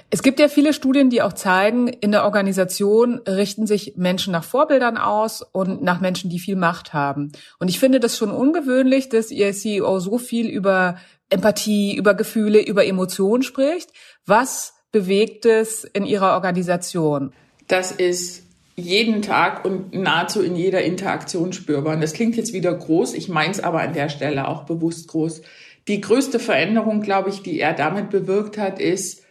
Es 0.08 0.22
gibt 0.22 0.38
ja 0.38 0.48
viele 0.48 0.72
Studien, 0.72 1.10
die 1.10 1.20
auch 1.20 1.32
zeigen, 1.32 1.88
in 1.88 2.12
der 2.12 2.24
Organisation 2.24 3.20
richten 3.26 3.66
sich 3.66 3.94
Menschen 3.96 4.32
nach 4.32 4.44
Vorbildern 4.44 4.98
aus 4.98 5.42
und 5.42 5.82
nach 5.82 6.00
Menschen, 6.00 6.30
die 6.30 6.38
viel 6.38 6.54
Macht 6.54 6.94
haben. 6.94 7.32
Und 7.58 7.68
ich 7.68 7.80
finde 7.80 7.98
das 7.98 8.16
schon 8.16 8.30
ungewöhnlich, 8.30 9.08
dass 9.08 9.32
Ihr 9.32 9.52
CEO 9.52 9.98
so 9.98 10.18
viel 10.18 10.46
über 10.46 10.96
Empathie, 11.28 11.96
über 11.96 12.14
Gefühle, 12.14 12.64
über 12.64 12.86
Emotionen 12.86 13.42
spricht. 13.42 13.90
Was 14.26 14.74
bewegt 14.92 15.44
es 15.44 15.82
in 15.82 16.06
Ihrer 16.06 16.34
Organisation? 16.34 17.32
Das 17.66 17.90
ist 17.90 18.44
jeden 18.76 19.22
Tag 19.22 19.64
und 19.64 19.92
nahezu 19.92 20.40
in 20.42 20.54
jeder 20.54 20.82
Interaktion 20.82 21.52
spürbar. 21.52 21.94
Und 21.94 22.00
das 22.00 22.12
klingt 22.12 22.36
jetzt 22.36 22.52
wieder 22.52 22.72
groß, 22.72 23.14
ich 23.14 23.28
meine 23.28 23.50
es 23.50 23.60
aber 23.60 23.80
an 23.80 23.92
der 23.92 24.08
Stelle 24.08 24.46
auch 24.46 24.64
bewusst 24.64 25.08
groß. 25.08 25.42
Die 25.88 26.00
größte 26.00 26.38
Veränderung, 26.38 27.00
glaube 27.00 27.30
ich, 27.30 27.42
die 27.42 27.58
er 27.58 27.72
damit 27.72 28.10
bewirkt 28.10 28.56
hat, 28.58 28.78
ist, 28.78 29.25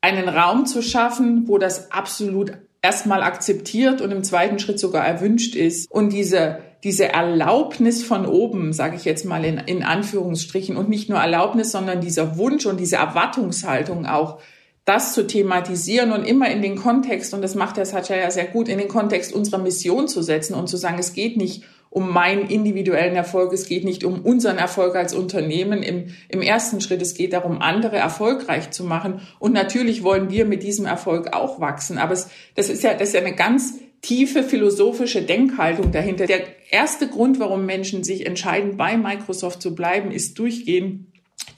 einen 0.00 0.28
Raum 0.28 0.66
zu 0.66 0.82
schaffen, 0.82 1.48
wo 1.48 1.58
das 1.58 1.90
absolut 1.90 2.52
erstmal 2.82 3.22
akzeptiert 3.22 4.00
und 4.00 4.12
im 4.12 4.22
zweiten 4.22 4.58
Schritt 4.58 4.78
sogar 4.78 5.04
erwünscht 5.04 5.54
ist. 5.54 5.90
Und 5.90 6.12
diese, 6.12 6.60
diese 6.84 7.08
Erlaubnis 7.08 8.04
von 8.04 8.24
oben, 8.26 8.72
sage 8.72 8.96
ich 8.96 9.04
jetzt 9.04 9.24
mal 9.24 9.44
in, 9.44 9.58
in 9.58 9.82
Anführungsstrichen, 9.82 10.76
und 10.76 10.88
nicht 10.88 11.08
nur 11.08 11.18
Erlaubnis, 11.18 11.72
sondern 11.72 12.00
dieser 12.00 12.36
Wunsch 12.38 12.66
und 12.66 12.78
diese 12.78 12.96
Erwartungshaltung 12.96 14.06
auch, 14.06 14.38
das 14.84 15.12
zu 15.12 15.26
thematisieren 15.26 16.12
und 16.12 16.24
immer 16.24 16.48
in 16.48 16.62
den 16.62 16.76
Kontext, 16.76 17.34
und 17.34 17.42
das 17.42 17.54
macht 17.54 17.76
der 17.76 17.84
Satya 17.84 18.16
ja 18.16 18.30
sehr 18.30 18.46
gut, 18.46 18.68
in 18.68 18.78
den 18.78 18.88
Kontext 18.88 19.34
unserer 19.34 19.58
Mission 19.58 20.08
zu 20.08 20.22
setzen 20.22 20.54
und 20.54 20.68
zu 20.68 20.78
sagen, 20.78 20.98
es 20.98 21.12
geht 21.12 21.36
nicht 21.36 21.64
um 21.90 22.10
meinen 22.12 22.48
individuellen 22.48 23.16
Erfolg, 23.16 23.52
es 23.52 23.66
geht 23.66 23.84
nicht 23.84 24.04
um 24.04 24.20
unseren 24.20 24.58
Erfolg 24.58 24.94
als 24.94 25.14
Unternehmen 25.14 25.82
im, 25.82 26.14
im 26.28 26.42
ersten 26.42 26.80
Schritt, 26.80 27.00
es 27.00 27.14
geht 27.14 27.32
darum, 27.32 27.62
andere 27.62 27.96
erfolgreich 27.96 28.70
zu 28.70 28.84
machen. 28.84 29.20
Und 29.38 29.52
natürlich 29.54 30.02
wollen 30.02 30.30
wir 30.30 30.44
mit 30.44 30.62
diesem 30.62 30.84
Erfolg 30.84 31.32
auch 31.32 31.60
wachsen. 31.60 31.98
Aber 31.98 32.12
es, 32.12 32.28
das, 32.54 32.68
ist 32.68 32.82
ja, 32.82 32.92
das 32.92 33.08
ist 33.08 33.14
ja 33.14 33.20
eine 33.20 33.34
ganz 33.34 33.78
tiefe 34.02 34.42
philosophische 34.42 35.22
Denkhaltung 35.22 35.90
dahinter. 35.90 36.26
Der 36.26 36.42
erste 36.70 37.08
Grund, 37.08 37.40
warum 37.40 37.66
Menschen 37.66 38.04
sich 38.04 38.26
entscheiden, 38.26 38.76
bei 38.76 38.96
Microsoft 38.96 39.62
zu 39.62 39.74
bleiben, 39.74 40.10
ist 40.10 40.38
durchgehend 40.38 41.06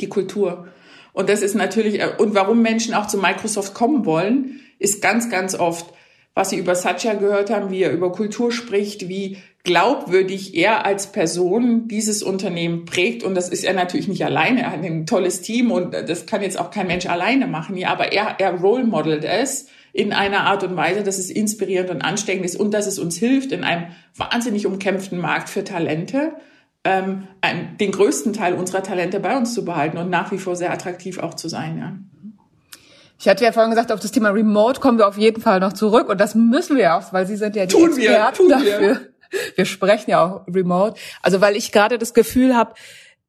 die 0.01 0.09
Kultur. 0.09 0.69
Und 1.13 1.29
das 1.29 1.43
ist 1.43 1.55
natürlich, 1.55 2.01
und 2.19 2.35
warum 2.35 2.63
Menschen 2.63 2.95
auch 2.95 3.07
zu 3.07 3.19
Microsoft 3.19 3.75
kommen 3.75 4.07
wollen, 4.07 4.61
ist 4.79 5.03
ganz, 5.03 5.29
ganz 5.29 5.55
oft, 5.55 5.93
was 6.41 6.49
sie 6.49 6.57
über 6.57 6.75
Satya 6.75 7.13
gehört 7.13 7.51
haben, 7.51 7.71
wie 7.71 7.83
er 7.83 7.93
über 7.93 8.13
Kultur 8.13 8.51
spricht, 8.51 9.11
wie 9.11 9.37
glaubwürdig 9.63 10.55
er 10.55 10.87
als 10.87 11.13
Person 11.13 11.87
dieses 11.87 12.23
Unternehmen 12.23 12.87
prägt. 12.87 13.25
Und 13.25 13.35
das 13.35 13.51
ist 13.51 13.63
er 13.63 13.75
natürlich 13.75 14.09
nicht 14.09 14.25
alleine. 14.25 14.63
Er 14.63 14.73
hat 14.73 14.83
ein 14.83 15.05
tolles 15.05 15.43
Team 15.43 15.71
und 15.71 15.93
das 15.93 16.25
kann 16.25 16.41
jetzt 16.41 16.59
auch 16.59 16.71
kein 16.71 16.87
Mensch 16.87 17.05
alleine 17.05 17.47
machen. 17.47 17.77
Ja, 17.77 17.91
aber 17.91 18.13
er, 18.15 18.37
er 18.39 18.55
role 18.55 18.85
modelt 18.85 19.23
es 19.23 19.67
in 19.93 20.15
einer 20.15 20.45
Art 20.47 20.65
und 20.65 20.77
Weise, 20.77 21.03
dass 21.03 21.19
es 21.19 21.29
inspirierend 21.29 21.91
und 21.91 22.01
ansteckend 22.01 22.47
ist 22.47 22.57
und 22.57 22.73
dass 22.73 22.87
es 22.87 22.99
uns 22.99 23.19
hilft, 23.19 23.53
in 23.53 23.63
einem 23.63 23.89
wahnsinnig 24.17 24.67
umkämpften 24.67 25.19
Markt 25.19 25.51
für 25.51 25.63
Talente 25.63 26.33
ähm, 26.85 27.29
den 27.79 27.93
größten 27.93 28.33
Teil 28.33 28.55
unserer 28.55 28.83
Talente 28.83 29.21
bei 29.21 29.37
uns 29.37 29.53
zu 29.53 29.67
behalten 29.67 29.99
und 29.99 30.09
nach 30.09 30.33
wie 30.33 30.39
vor 30.39 30.57
sehr 30.57 30.73
attraktiv 30.73 31.19
auch 31.19 31.35
zu 31.35 31.51
sein. 31.51 31.77
Ja. 31.77 31.99
Ich 33.21 33.29
hatte 33.29 33.45
ja 33.45 33.53
vorhin 33.53 33.71
gesagt, 33.71 33.93
auf 33.93 34.01
das 34.01 34.13
Thema 34.13 34.31
Remote 34.31 34.81
kommen 34.81 34.99
wir 34.99 35.07
auf 35.07 35.19
jeden 35.19 35.43
Fall 35.43 35.61
noch 35.61 35.75
zurück 35.75 36.09
und 36.09 36.19
das 36.21 36.35
müssen 36.35 36.77
wir 36.77 36.97
auch, 36.97 37.13
weil 37.13 37.27
Sie 37.27 37.37
sind 37.37 37.55
ja 37.55 37.67
die 37.67 37.75
tun 37.75 37.91
Experten 37.91 38.49
wir, 38.49 38.57
dafür. 38.57 38.81
Wir 38.81 39.11
wir 39.55 39.65
sprechen 39.65 40.11
ja 40.11 40.25
auch 40.25 40.47
remote. 40.53 40.99
Also 41.23 41.41
weil 41.41 41.57
ich 41.57 41.73
gerade 41.73 41.99
das 41.99 42.15
Gefühl 42.15 42.57
habe, 42.57 42.75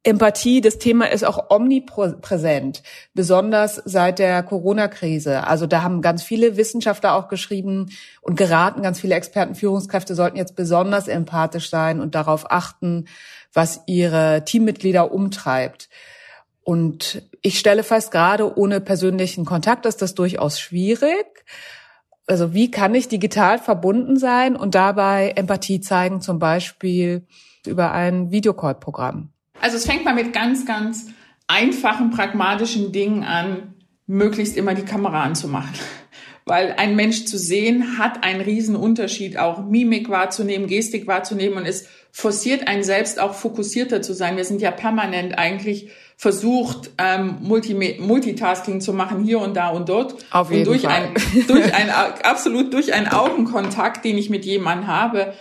Empathie, 0.03 0.61
das 0.61 0.79
Thema 0.79 1.11
ist 1.11 1.23
auch 1.23 1.51
omnipräsent, 1.51 2.81
besonders 3.13 3.75
seit 3.85 4.17
der 4.17 4.41
Corona-Krise. 4.41 5.45
Also 5.45 5.67
da 5.67 5.83
haben 5.83 6.01
ganz 6.01 6.23
viele 6.23 6.57
Wissenschaftler 6.57 7.13
auch 7.13 7.27
geschrieben 7.27 7.91
und 8.21 8.35
geraten, 8.35 8.81
ganz 8.81 8.99
viele 8.99 9.13
Experten, 9.13 9.53
Führungskräfte 9.53 10.15
sollten 10.15 10.37
jetzt 10.37 10.55
besonders 10.55 11.07
empathisch 11.07 11.69
sein 11.69 11.99
und 11.99 12.15
darauf 12.15 12.49
achten, 12.49 13.05
was 13.53 13.81
ihre 13.85 14.43
Teammitglieder 14.43 15.11
umtreibt. 15.11 15.87
Und 16.63 17.23
ich 17.41 17.57
stelle 17.57 17.83
fest, 17.83 18.11
gerade 18.11 18.57
ohne 18.57 18.81
persönlichen 18.81 19.45
Kontakt 19.45 19.85
ist 19.85 20.01
das 20.01 20.13
durchaus 20.13 20.59
schwierig 20.59 21.43
also 22.31 22.53
wie 22.53 22.71
kann 22.71 22.95
ich 22.95 23.09
digital 23.09 23.59
verbunden 23.59 24.17
sein 24.17 24.55
und 24.55 24.73
dabei 24.73 25.33
Empathie 25.35 25.81
zeigen, 25.81 26.21
zum 26.21 26.39
Beispiel 26.39 27.25
über 27.65 27.91
ein 27.91 28.31
Videocall-Programm? 28.31 29.29
Also 29.59 29.75
es 29.75 29.85
fängt 29.85 30.05
mal 30.05 30.15
mit 30.15 30.31
ganz, 30.31 30.65
ganz 30.65 31.07
einfachen, 31.47 32.11
pragmatischen 32.11 32.93
Dingen 32.93 33.23
an, 33.23 33.75
möglichst 34.07 34.55
immer 34.55 34.73
die 34.73 34.85
Kamera 34.85 35.23
anzumachen. 35.23 35.73
Weil 36.45 36.73
ein 36.77 36.95
Mensch 36.95 37.25
zu 37.25 37.37
sehen 37.37 37.97
hat 37.97 38.23
einen 38.23 38.41
riesen 38.41 38.77
Unterschied, 38.77 39.37
auch 39.37 39.63
Mimik 39.63 40.09
wahrzunehmen, 40.09 40.67
Gestik 40.67 41.07
wahrzunehmen 41.07 41.57
und 41.57 41.65
es 41.65 41.87
forciert 42.11 42.67
einen 42.67 42.83
selbst 42.83 43.19
auch 43.19 43.35
fokussierter 43.35 44.01
zu 44.01 44.13
sein. 44.13 44.37
Wir 44.37 44.45
sind 44.45 44.61
ja 44.61 44.71
permanent 44.71 45.37
eigentlich 45.37 45.91
versucht, 46.21 46.91
ähm, 46.99 47.37
Multi 47.41 47.73
Multitasking 47.73 48.79
zu 48.79 48.93
machen, 48.93 49.23
hier 49.23 49.39
und 49.39 49.57
da 49.57 49.69
und 49.69 49.89
dort. 49.89 50.23
Auf 50.29 50.51
jeden 50.51 50.61
und 50.61 50.67
durch 50.67 50.83
Fall. 50.83 51.09
Ein, 51.15 51.47
durch 51.47 51.73
ein, 51.73 51.89
absolut 52.23 52.71
durch 52.75 52.93
einen 52.93 53.07
Augenkontakt, 53.07 54.05
den 54.05 54.19
ich 54.19 54.29
mit 54.29 54.45
jemandem 54.45 54.85
habe, 54.85 55.33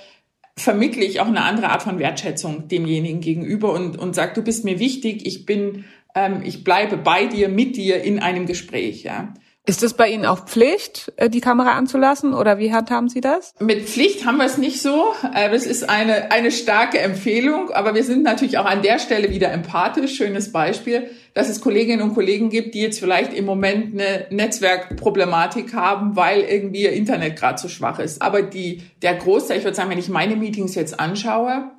vermittle 0.57 1.05
ich 1.05 1.21
auch 1.21 1.27
eine 1.27 1.43
andere 1.43 1.69
Art 1.69 1.83
von 1.83 1.99
Wertschätzung 1.99 2.69
demjenigen 2.69 3.21
gegenüber 3.21 3.75
und, 3.75 3.99
und 3.99 4.15
sage, 4.15 4.33
du 4.35 4.41
bist 4.41 4.65
mir 4.65 4.79
wichtig, 4.79 5.27
ich 5.27 5.45
bin, 5.45 5.85
ähm, 6.15 6.41
ich 6.45 6.65
bleibe 6.65 6.97
bei 6.97 7.27
dir, 7.27 7.51
mit 7.51 7.77
dir 7.77 8.03
in 8.03 8.19
einem 8.19 8.47
Gespräch, 8.47 9.03
ja. 9.03 9.35
Ist 9.67 9.83
es 9.83 9.93
bei 9.93 10.09
Ihnen 10.09 10.25
auch 10.25 10.47
Pflicht, 10.47 11.13
äh, 11.17 11.29
die 11.29 11.43
Kamera 11.43 11.73
anzulassen 11.73 12.33
oder 12.33 12.59
wie 12.59 12.73
handhaben 12.73 13.11
Sie 13.11 13.21
das? 13.21 13.53
Mit 13.61 13.83
Pflicht 13.83 14.25
haben 14.25 14.39
wir 14.39 14.47
es 14.47 14.57
nicht 14.57 14.81
so. 14.81 15.13
Äh, 15.35 15.51
das 15.51 15.67
ist 15.67 15.89
eine, 15.89 16.33
eine 16.33 16.51
starke 16.51 16.99
Empfehlung, 16.99 17.71
aber 17.71 17.95
wir 17.95 18.03
sind 18.03 18.23
natürlich 18.23 18.57
auch 18.57 18.65
an 18.65 18.81
der 18.81 18.99
Stelle 18.99 19.31
wieder 19.31 19.53
empathisch. 19.53 20.17
Schönes 20.17 20.51
Beispiel, 20.51 21.11
dass 21.35 21.51
es 21.51 21.61
Kolleginnen 21.61 22.01
und 22.01 22.15
Kollegen 22.15 22.49
gibt, 22.49 22.75
die 22.75 22.81
jetzt 22.81 22.99
vielleicht 23.01 23.35
im 23.35 23.45
Moment 23.45 23.93
eine 23.93 24.27
Netzwerkproblematik 24.31 25.75
haben, 25.75 26.17
weil 26.17 26.41
irgendwie 26.41 26.85
ihr 26.85 26.93
Internet 26.93 27.39
gerade 27.39 27.57
zu 27.57 27.69
schwach 27.69 27.99
ist. 27.99 28.23
Aber 28.23 28.41
die, 28.41 28.83
der 29.03 29.15
Großteil, 29.15 29.59
ich 29.59 29.65
würde 29.65 29.77
sagen, 29.77 29.91
wenn 29.91 29.99
ich 29.99 30.09
meine 30.09 30.37
Meetings 30.37 30.75
jetzt 30.75 30.99
anschaue, 30.99 31.71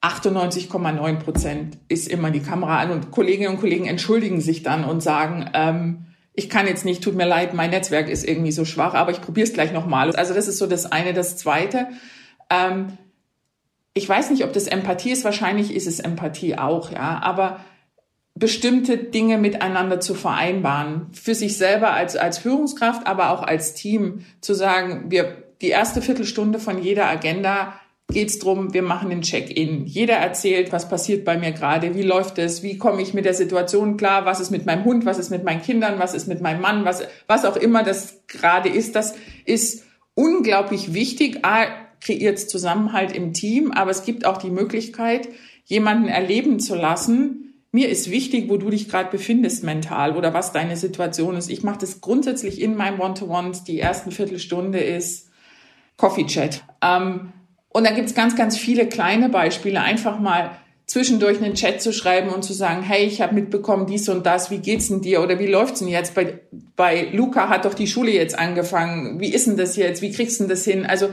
98,9 0.00 1.16
Prozent 1.16 1.78
ist 1.88 2.08
immer 2.08 2.30
die 2.30 2.40
Kamera 2.40 2.78
an 2.78 2.92
und 2.92 3.10
Kolleginnen 3.10 3.54
und 3.54 3.60
Kollegen 3.60 3.86
entschuldigen 3.86 4.40
sich 4.40 4.62
dann 4.62 4.84
und 4.84 5.02
sagen, 5.02 5.50
ähm, 5.54 6.06
ich 6.34 6.50
kann 6.50 6.66
jetzt 6.66 6.84
nicht, 6.84 7.02
tut 7.02 7.14
mir 7.14 7.26
leid, 7.26 7.54
mein 7.54 7.70
Netzwerk 7.70 8.08
ist 8.08 8.26
irgendwie 8.26 8.52
so 8.52 8.64
schwach, 8.64 8.94
aber 8.94 9.12
ich 9.12 9.20
probiere 9.20 9.46
es 9.46 9.52
gleich 9.52 9.72
nochmal. 9.72 10.14
Also 10.16 10.34
das 10.34 10.48
ist 10.48 10.58
so 10.58 10.66
das 10.66 10.90
eine. 10.90 11.14
Das 11.14 11.36
zweite, 11.36 11.88
ähm, 12.50 12.98
ich 13.94 14.08
weiß 14.08 14.30
nicht, 14.30 14.44
ob 14.44 14.52
das 14.52 14.66
Empathie 14.66 15.12
ist, 15.12 15.24
wahrscheinlich 15.24 15.72
ist 15.72 15.86
es 15.86 16.00
Empathie 16.00 16.56
auch, 16.58 16.90
ja, 16.90 17.20
aber 17.22 17.60
bestimmte 18.34 18.98
Dinge 18.98 19.38
miteinander 19.38 20.00
zu 20.00 20.14
vereinbaren. 20.14 21.06
Für 21.12 21.36
sich 21.36 21.56
selber 21.56 21.92
als, 21.92 22.16
als 22.16 22.38
Führungskraft, 22.38 23.06
aber 23.06 23.30
auch 23.30 23.44
als 23.44 23.74
Team 23.74 24.24
zu 24.40 24.54
sagen, 24.54 25.12
wir, 25.12 25.44
die 25.60 25.68
erste 25.68 26.02
Viertelstunde 26.02 26.58
von 26.58 26.82
jeder 26.82 27.06
Agenda 27.06 27.78
geht's 28.12 28.38
drum, 28.38 28.74
wir 28.74 28.82
machen 28.82 29.10
den 29.10 29.22
Check-in. 29.22 29.86
Jeder 29.86 30.14
erzählt, 30.14 30.72
was 30.72 30.88
passiert 30.88 31.24
bei 31.24 31.36
mir 31.38 31.52
gerade, 31.52 31.94
wie 31.94 32.02
läuft 32.02 32.38
es, 32.38 32.62
wie 32.62 32.78
komme 32.78 33.02
ich 33.02 33.14
mit 33.14 33.24
der 33.24 33.34
Situation 33.34 33.96
klar, 33.96 34.24
was 34.24 34.40
ist 34.40 34.50
mit 34.50 34.66
meinem 34.66 34.84
Hund, 34.84 35.06
was 35.06 35.18
ist 35.18 35.30
mit 35.30 35.44
meinen 35.44 35.62
Kindern, 35.62 35.98
was 35.98 36.14
ist 36.14 36.28
mit 36.28 36.40
meinem 36.40 36.60
Mann, 36.60 36.84
was, 36.84 37.02
was 37.26 37.44
auch 37.44 37.56
immer 37.56 37.82
das 37.82 38.22
gerade 38.26 38.68
ist. 38.68 38.94
Das 38.94 39.14
ist 39.44 39.84
unglaublich 40.14 40.94
wichtig. 40.94 41.44
A, 41.44 41.66
kreiert 42.00 42.38
Zusammenhalt 42.38 43.16
im 43.16 43.32
Team, 43.32 43.72
aber 43.72 43.90
es 43.90 44.04
gibt 44.04 44.26
auch 44.26 44.36
die 44.36 44.50
Möglichkeit, 44.50 45.28
jemanden 45.64 46.08
erleben 46.08 46.60
zu 46.60 46.74
lassen, 46.74 47.44
mir 47.74 47.88
ist 47.88 48.08
wichtig, 48.08 48.48
wo 48.48 48.56
du 48.56 48.70
dich 48.70 48.88
gerade 48.88 49.10
befindest 49.10 49.64
mental 49.64 50.16
oder 50.16 50.32
was 50.32 50.52
deine 50.52 50.76
Situation 50.76 51.34
ist. 51.34 51.50
Ich 51.50 51.64
mache 51.64 51.78
das 51.80 52.00
grundsätzlich 52.00 52.60
in 52.60 52.76
meinem 52.76 53.00
One-to-Ones. 53.00 53.64
Die 53.64 53.80
ersten 53.80 54.12
Viertelstunde 54.12 54.78
ist 54.78 55.28
Coffee 55.96 56.24
Chat. 56.24 56.62
Ähm, 56.80 57.32
und 57.74 57.84
dann 57.84 57.96
gibt's 57.96 58.14
ganz, 58.14 58.36
ganz 58.36 58.56
viele 58.56 58.86
kleine 58.86 59.28
Beispiele. 59.28 59.80
Einfach 59.80 60.20
mal 60.20 60.52
zwischendurch 60.86 61.42
einen 61.42 61.54
Chat 61.54 61.82
zu 61.82 61.92
schreiben 61.92 62.28
und 62.28 62.44
zu 62.44 62.52
sagen, 62.52 62.82
hey, 62.82 63.04
ich 63.04 63.20
habe 63.20 63.34
mitbekommen 63.34 63.86
dies 63.86 64.08
und 64.08 64.24
das, 64.24 64.52
wie 64.52 64.58
geht's 64.58 64.88
denn 64.88 65.00
dir 65.00 65.20
oder 65.20 65.40
wie 65.40 65.48
läuft's 65.48 65.80
denn 65.80 65.88
jetzt? 65.88 66.14
Bei, 66.14 66.38
bei 66.76 67.08
Luca 67.12 67.48
hat 67.48 67.64
doch 67.64 67.74
die 67.74 67.88
Schule 67.88 68.12
jetzt 68.12 68.38
angefangen. 68.38 69.18
Wie 69.18 69.34
ist 69.34 69.48
denn 69.48 69.56
das 69.56 69.74
jetzt? 69.74 70.02
Wie 70.02 70.12
kriegst 70.12 70.38
du 70.38 70.44
denn 70.44 70.50
das 70.50 70.64
hin? 70.64 70.86
Also 70.86 71.10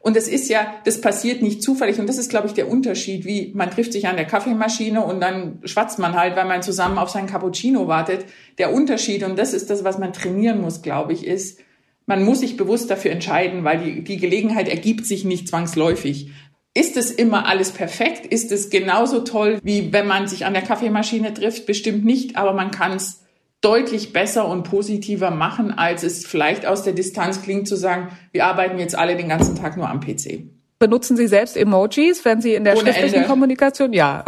und 0.00 0.16
es 0.18 0.28
ist 0.28 0.50
ja, 0.50 0.74
das 0.84 1.00
passiert 1.00 1.40
nicht 1.40 1.62
zufällig. 1.62 1.98
Und 1.98 2.08
das 2.08 2.18
ist, 2.18 2.28
glaube 2.28 2.46
ich, 2.46 2.52
der 2.52 2.68
Unterschied, 2.68 3.24
wie 3.24 3.52
man 3.54 3.70
trifft 3.70 3.94
sich 3.94 4.06
an 4.06 4.16
der 4.16 4.26
Kaffeemaschine 4.26 5.02
und 5.02 5.20
dann 5.20 5.60
schwatzt 5.64 5.98
man 5.98 6.14
halt, 6.14 6.36
weil 6.36 6.44
man 6.44 6.62
zusammen 6.62 6.98
auf 6.98 7.08
seinen 7.08 7.28
Cappuccino 7.28 7.88
wartet. 7.88 8.26
Der 8.58 8.74
Unterschied, 8.74 9.22
und 9.22 9.38
das 9.38 9.54
ist 9.54 9.70
das, 9.70 9.82
was 9.82 9.98
man 9.98 10.12
trainieren 10.12 10.60
muss, 10.60 10.82
glaube 10.82 11.14
ich, 11.14 11.26
ist, 11.26 11.60
man 12.06 12.24
muss 12.24 12.40
sich 12.40 12.56
bewusst 12.56 12.90
dafür 12.90 13.10
entscheiden, 13.10 13.64
weil 13.64 13.78
die, 13.78 14.04
die 14.04 14.16
Gelegenheit 14.18 14.68
ergibt 14.68 15.06
sich 15.06 15.24
nicht 15.24 15.48
zwangsläufig. 15.48 16.30
Ist 16.74 16.96
es 16.96 17.10
immer 17.10 17.46
alles 17.46 17.70
perfekt? 17.70 18.26
Ist 18.26 18.50
es 18.50 18.70
genauso 18.70 19.20
toll, 19.20 19.58
wie 19.62 19.92
wenn 19.92 20.06
man 20.06 20.26
sich 20.26 20.46
an 20.46 20.54
der 20.54 20.62
Kaffeemaschine 20.62 21.34
trifft? 21.34 21.66
Bestimmt 21.66 22.04
nicht, 22.04 22.36
aber 22.36 22.54
man 22.54 22.70
kann 22.70 22.92
es 22.92 23.22
deutlich 23.60 24.12
besser 24.12 24.48
und 24.48 24.64
positiver 24.64 25.30
machen, 25.30 25.72
als 25.72 26.02
es 26.02 26.26
vielleicht 26.26 26.66
aus 26.66 26.82
der 26.82 26.94
Distanz 26.94 27.42
klingt 27.42 27.68
zu 27.68 27.76
sagen, 27.76 28.08
wir 28.32 28.46
arbeiten 28.46 28.78
jetzt 28.78 28.96
alle 28.96 29.16
den 29.16 29.28
ganzen 29.28 29.54
Tag 29.54 29.76
nur 29.76 29.88
am 29.88 30.00
PC. 30.00 30.44
Benutzen 30.78 31.16
Sie 31.16 31.28
selbst 31.28 31.56
Emojis, 31.56 32.24
wenn 32.24 32.40
Sie 32.40 32.54
in 32.54 32.64
der 32.64 32.74
Ohne 32.74 32.82
schriftlichen 32.82 33.16
Ende. 33.16 33.28
Kommunikation? 33.28 33.92
Ja. 33.92 34.24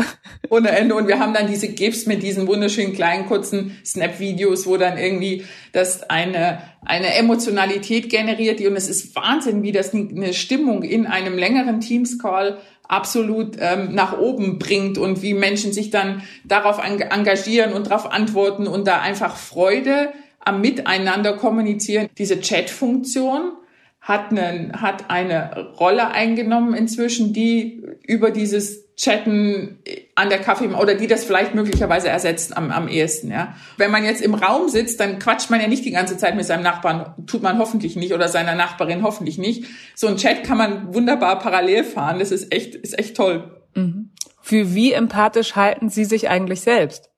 Ohne 0.54 0.70
Ende. 0.70 0.94
Und 0.94 1.08
wir 1.08 1.18
haben 1.18 1.34
dann 1.34 1.48
diese 1.48 1.66
GIFs 1.66 2.06
mit 2.06 2.22
diesen 2.22 2.46
wunderschönen 2.46 2.92
kleinen 2.92 3.26
kurzen 3.26 3.76
Snap-Videos, 3.84 4.68
wo 4.68 4.76
dann 4.76 4.98
irgendwie 4.98 5.44
das 5.72 6.08
eine, 6.08 6.62
eine 6.84 7.12
Emotionalität 7.14 8.08
generiert. 8.08 8.60
Und 8.60 8.76
es 8.76 8.88
ist 8.88 9.16
Wahnsinn, 9.16 9.64
wie 9.64 9.72
das 9.72 9.92
eine 9.92 10.32
Stimmung 10.32 10.84
in 10.84 11.08
einem 11.08 11.36
längeren 11.36 11.80
Teams-Call 11.80 12.58
absolut 12.86 13.56
ähm, 13.58 13.94
nach 13.96 14.16
oben 14.16 14.60
bringt 14.60 14.96
und 14.96 15.22
wie 15.22 15.34
Menschen 15.34 15.72
sich 15.72 15.90
dann 15.90 16.22
darauf 16.44 16.78
engagieren 16.78 17.72
und 17.72 17.88
darauf 17.88 18.12
antworten 18.12 18.68
und 18.68 18.86
da 18.86 19.00
einfach 19.00 19.36
Freude 19.36 20.12
am 20.38 20.60
Miteinander 20.60 21.36
kommunizieren. 21.36 22.08
Diese 22.16 22.40
Chat-Funktion 22.40 23.54
hat, 24.00 24.30
einen, 24.30 24.80
hat 24.80 25.10
eine 25.10 25.72
Rolle 25.80 26.12
eingenommen 26.12 26.74
inzwischen, 26.74 27.32
die 27.32 27.82
über 28.06 28.30
dieses 28.30 28.83
chatten 28.96 29.78
an 30.14 30.28
der 30.28 30.38
Kaffee 30.38 30.68
oder 30.68 30.94
die 30.94 31.06
das 31.06 31.24
vielleicht 31.24 31.54
möglicherweise 31.54 32.08
ersetzt 32.08 32.56
am, 32.56 32.70
am 32.70 32.88
ehesten, 32.88 33.30
ja. 33.30 33.56
Wenn 33.76 33.90
man 33.90 34.04
jetzt 34.04 34.22
im 34.22 34.34
Raum 34.34 34.68
sitzt, 34.68 35.00
dann 35.00 35.18
quatscht 35.18 35.50
man 35.50 35.60
ja 35.60 35.66
nicht 35.66 35.84
die 35.84 35.90
ganze 35.90 36.16
Zeit 36.16 36.36
mit 36.36 36.46
seinem 36.46 36.62
Nachbarn, 36.62 37.14
tut 37.26 37.42
man 37.42 37.58
hoffentlich 37.58 37.96
nicht 37.96 38.12
oder 38.12 38.28
seiner 38.28 38.54
Nachbarin 38.54 39.02
hoffentlich 39.02 39.38
nicht. 39.38 39.64
So 39.96 40.06
ein 40.06 40.16
Chat 40.16 40.44
kann 40.44 40.58
man 40.58 40.94
wunderbar 40.94 41.38
parallel 41.40 41.84
fahren, 41.84 42.20
das 42.20 42.30
ist 42.30 42.52
echt, 42.54 42.76
ist 42.76 42.98
echt 42.98 43.16
toll. 43.16 43.60
Mhm. 43.74 44.10
Für 44.40 44.74
wie 44.74 44.92
empathisch 44.92 45.56
halten 45.56 45.88
Sie 45.88 46.04
sich 46.04 46.28
eigentlich 46.28 46.60
selbst? 46.60 47.10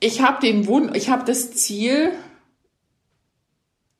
Ich 0.00 0.22
habe 0.22 0.40
den 0.40 0.66
Wunsch, 0.66 0.92
ich 0.96 1.10
habe 1.10 1.24
das 1.24 1.52
Ziel, 1.52 2.10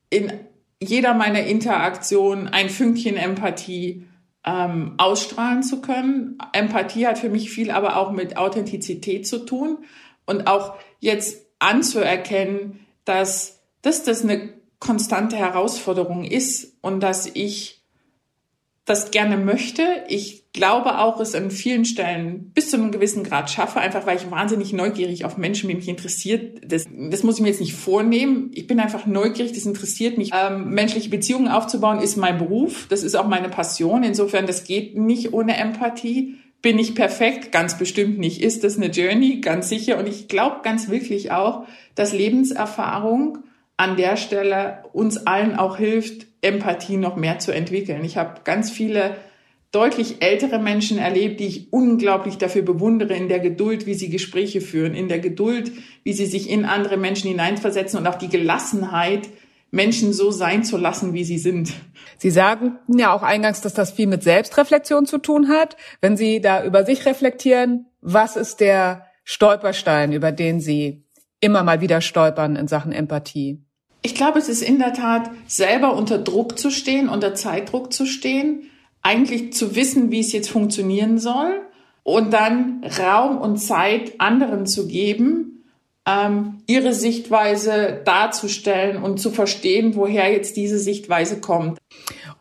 in 0.09 0.33
jeder 0.81 1.13
meiner 1.13 1.43
Interaktionen 1.43 2.47
ein 2.49 2.69
Fünkchen 2.69 3.15
Empathie 3.15 4.07
ähm, 4.45 4.95
ausstrahlen 4.97 5.63
zu 5.63 5.81
können. 5.81 6.37
Empathie 6.51 7.07
hat 7.07 7.19
für 7.19 7.29
mich 7.29 7.49
viel 7.49 7.71
aber 7.71 7.97
auch 7.97 8.11
mit 8.11 8.37
Authentizität 8.37 9.27
zu 9.27 9.45
tun 9.45 9.79
und 10.25 10.47
auch 10.47 10.75
jetzt 10.99 11.45
anzuerkennen, 11.59 12.85
dass, 13.05 13.61
dass 13.81 14.03
das 14.03 14.23
eine 14.23 14.53
konstante 14.79 15.37
Herausforderung 15.37 16.25
ist 16.25 16.77
und 16.81 16.99
dass 16.99 17.25
ich 17.25 17.81
das 18.85 19.11
gerne 19.11 19.37
möchte. 19.37 20.03
Ich 20.09 20.42
glaube 20.53 20.99
auch, 20.99 21.19
es 21.19 21.33
an 21.33 21.49
vielen 21.49 21.83
Stellen 21.83 22.51
bis 22.53 22.69
zu 22.69 22.77
einem 22.77 22.91
gewissen 22.91 23.23
Grad 23.23 23.49
schaffe, 23.49 23.79
einfach 23.79 24.05
weil 24.05 24.17
ich 24.17 24.29
wahnsinnig 24.29 24.71
neugierig 24.71 25.25
auf 25.25 25.35
Menschen 25.35 25.67
bin, 25.67 25.77
mich 25.77 25.87
interessiert. 25.87 26.61
Das, 26.71 26.85
das 27.09 27.23
muss 27.23 27.37
ich 27.37 27.41
mir 27.41 27.49
jetzt 27.49 27.59
nicht 27.59 27.73
vornehmen. 27.73 28.51
Ich 28.53 28.67
bin 28.67 28.79
einfach 28.79 29.07
neugierig, 29.07 29.53
das 29.53 29.65
interessiert 29.65 30.19
mich. 30.19 30.29
Ähm, 30.31 30.69
menschliche 30.69 31.09
Beziehungen 31.09 31.47
aufzubauen 31.47 31.99
ist 31.99 32.17
mein 32.17 32.37
Beruf. 32.37 32.85
Das 32.87 33.01
ist 33.01 33.15
auch 33.15 33.27
meine 33.27 33.49
Passion. 33.49 34.03
Insofern, 34.03 34.45
das 34.45 34.63
geht 34.63 34.95
nicht 34.95 35.33
ohne 35.33 35.57
Empathie. 35.57 36.35
Bin 36.61 36.77
ich 36.77 36.93
perfekt? 36.93 37.51
Ganz 37.51 37.77
bestimmt 37.77 38.19
nicht. 38.19 38.41
Ist 38.41 38.63
das 38.63 38.77
eine 38.77 38.87
Journey? 38.87 39.41
Ganz 39.41 39.69
sicher. 39.69 39.97
Und 39.97 40.07
ich 40.07 40.27
glaube 40.27 40.57
ganz 40.63 40.87
wirklich 40.87 41.31
auch, 41.31 41.65
dass 41.95 42.13
Lebenserfahrung 42.13 43.39
an 43.75 43.97
der 43.97 44.17
Stelle 44.17 44.83
uns 44.93 45.25
allen 45.25 45.55
auch 45.55 45.77
hilft, 45.77 46.27
Empathie 46.41 46.97
noch 46.97 47.15
mehr 47.15 47.39
zu 47.39 47.51
entwickeln. 47.51 48.05
Ich 48.05 48.17
habe 48.17 48.41
ganz 48.43 48.69
viele 48.69 49.15
deutlich 49.73 50.21
ältere 50.21 50.59
Menschen 50.59 50.99
erlebt, 50.99 51.39
die 51.39 51.47
ich 51.47 51.73
unglaublich 51.73 52.37
dafür 52.37 52.61
bewundere, 52.61 53.15
in 53.15 53.27
der 53.27 53.39
Geduld, 53.39 53.87
wie 53.87 53.95
sie 53.95 54.09
Gespräche 54.09 54.61
führen, 54.61 54.93
in 54.93 55.09
der 55.09 55.19
Geduld, 55.19 55.71
wie 56.03 56.13
sie 56.13 56.27
sich 56.27 56.49
in 56.49 56.63
andere 56.63 56.95
Menschen 56.95 57.29
hineinversetzen 57.29 57.99
und 57.99 58.07
auch 58.07 58.15
die 58.15 58.29
Gelassenheit, 58.29 59.27
Menschen 59.71 60.13
so 60.13 60.29
sein 60.29 60.63
zu 60.63 60.77
lassen, 60.77 61.13
wie 61.13 61.23
sie 61.23 61.39
sind. 61.39 61.73
Sie 62.19 62.29
sagen 62.29 62.77
ja 62.87 63.11
auch 63.11 63.23
eingangs, 63.23 63.61
dass 63.61 63.73
das 63.73 63.91
viel 63.91 64.05
mit 64.05 64.21
Selbstreflexion 64.21 65.07
zu 65.07 65.17
tun 65.17 65.49
hat. 65.49 65.75
Wenn 65.99 66.15
Sie 66.15 66.39
da 66.39 66.63
über 66.63 66.85
sich 66.85 67.07
reflektieren, 67.07 67.87
was 67.99 68.35
ist 68.35 68.59
der 68.59 69.07
Stolperstein, 69.23 70.13
über 70.13 70.31
den 70.31 70.59
Sie 70.59 71.03
immer 71.39 71.63
mal 71.63 71.81
wieder 71.81 72.01
stolpern 72.01 72.55
in 72.55 72.67
Sachen 72.67 72.91
Empathie? 72.91 73.63
Ich 74.03 74.13
glaube, 74.13 74.37
es 74.37 74.47
ist 74.47 74.61
in 74.61 74.77
der 74.77 74.93
Tat, 74.93 75.31
selber 75.47 75.95
unter 75.95 76.19
Druck 76.19 76.59
zu 76.59 76.69
stehen, 76.69 77.09
unter 77.09 77.33
Zeitdruck 77.33 77.91
zu 77.91 78.05
stehen, 78.05 78.69
eigentlich 79.03 79.53
zu 79.53 79.75
wissen, 79.75 80.11
wie 80.11 80.21
es 80.21 80.31
jetzt 80.31 80.49
funktionieren 80.49 81.19
soll 81.19 81.61
und 82.03 82.33
dann 82.33 82.83
Raum 82.99 83.37
und 83.37 83.57
Zeit 83.57 84.13
anderen 84.19 84.65
zu 84.65 84.87
geben, 84.87 85.65
ähm, 86.05 86.63
ihre 86.67 86.93
Sichtweise 86.93 88.01
darzustellen 88.03 89.01
und 89.01 89.19
zu 89.19 89.31
verstehen, 89.31 89.95
woher 89.95 90.31
jetzt 90.31 90.57
diese 90.57 90.79
Sichtweise 90.79 91.39
kommt. 91.39 91.79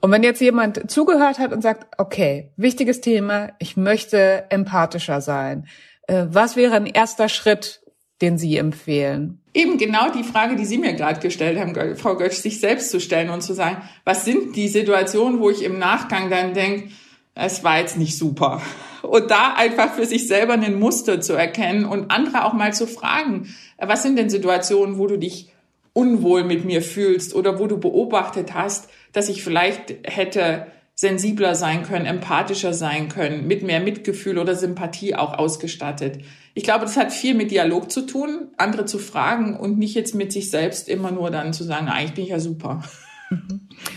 Und 0.01 0.11
wenn 0.11 0.25
jetzt 0.25 0.40
jemand 0.40 0.90
zugehört 0.90 1.38
hat 1.38 1.53
und 1.53 1.62
sagt, 1.62 1.87
okay, 1.98 2.51
wichtiges 2.57 3.01
Thema, 3.01 3.51
ich 3.61 3.77
möchte 3.77 4.46
empathischer 4.51 5.20
sein, 5.20 5.66
äh, 6.09 6.25
was 6.29 6.57
wäre 6.57 6.75
ein 6.75 6.87
erster 6.87 7.29
Schritt, 7.29 7.82
den 8.22 8.38
Sie 8.38 8.56
empfehlen? 8.56 9.40
Eben 9.52 9.76
genau 9.76 10.11
die 10.11 10.24
Frage, 10.24 10.56
die 10.56 10.64
Sie 10.64 10.78
mir 10.78 10.94
gerade 10.94 11.20
gestellt 11.20 11.58
haben, 11.58 11.96
Frau 11.96 12.16
Götsch, 12.16 12.37
sich 12.37 12.61
selbst 12.61 12.90
zu 12.90 13.00
stellen 13.00 13.28
und 13.28 13.42
zu 13.42 13.52
sagen, 13.52 13.82
was 14.04 14.24
sind 14.24 14.56
die 14.56 14.68
Situationen, 14.68 15.40
wo 15.40 15.50
ich 15.50 15.62
im 15.62 15.78
Nachgang 15.78 16.30
dann 16.30 16.54
denke, 16.54 16.88
es 17.35 17.64
war 17.64 17.78
jetzt 17.78 17.98
nicht 17.98 18.16
super. 18.16 18.62
Und 19.02 19.30
da 19.30 19.54
einfach 19.54 19.94
für 19.94 20.06
sich 20.06 20.28
selber 20.28 20.54
ein 20.54 20.78
Muster 20.78 21.20
zu 21.20 21.35
erkennen 21.35 21.85
und 21.85 22.11
andere 22.11 22.44
auch 22.44 22.52
mal 22.52 22.72
zu 22.72 22.87
fragen, 22.87 23.52
was 23.78 24.02
sind 24.02 24.16
denn 24.16 24.30
Situationen, 24.30 24.98
wo 24.98 25.06
du 25.06 25.18
dich 25.18 25.50
unwohl 25.92 26.44
mit 26.44 26.64
mir 26.64 26.82
fühlst 26.82 27.35
oder 27.35 27.58
wo 27.58 27.66
du 27.66 27.78
beobachtet 27.78 28.54
hast, 28.54 28.88
dass 29.12 29.28
ich 29.28 29.42
vielleicht 29.42 29.94
hätte 30.04 30.66
sensibler 30.94 31.55
sein 31.55 31.83
können, 31.83 32.07
empathischer 32.07 32.74
sein 32.74 33.09
können, 33.09 33.46
mit 33.46 33.62
mehr 33.62 33.81
Mitgefühl 33.81 34.38
oder 34.38 34.55
Sympathie 34.55 35.14
auch 35.14 35.35
ausgestattet. 35.35 36.20
Ich 36.55 36.64
glaube, 36.64 36.85
das 36.85 36.96
hat 36.96 37.12
viel 37.12 37.35
mit 37.35 37.50
Dialog 37.50 37.90
zu 37.90 38.02
tun, 38.02 38.48
andere 38.59 38.85
zu 38.85 38.98
fragen 38.98 39.57
und 39.57 39.78
nicht 39.78 39.94
jetzt 39.94 40.14
mit 40.14 40.33
sich 40.33 40.50
selbst 40.50 40.88
immer 40.88 41.11
nur 41.11 41.31
dann 41.31 41.52
zu 41.52 41.64
sagen, 41.64 41.88
eigentlich 41.88 42.14
bin 42.14 42.24
ich 42.24 42.31
ja 42.31 42.40
super. 42.40 42.83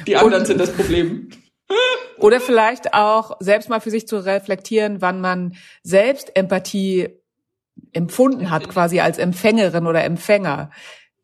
Die 0.08 0.16
anderen 0.16 0.42
und, 0.42 0.48
sind 0.48 0.60
das 0.60 0.72
Problem. 0.72 1.30
Oder 2.18 2.40
vielleicht 2.40 2.94
auch 2.94 3.38
selbst 3.40 3.70
mal 3.70 3.82
für 3.82 3.92
sich 3.92 4.08
zu 4.08 4.24
reflektieren, 4.24 5.02
wann 5.02 5.20
man 5.20 5.56
selbst 5.84 6.36
Empathie 6.36 7.10
empfunden 7.92 8.50
hat, 8.50 8.70
quasi 8.70 9.02
als 9.02 9.18
Empfängerin 9.18 9.86
oder 9.86 10.04
Empfänger. 10.04 10.72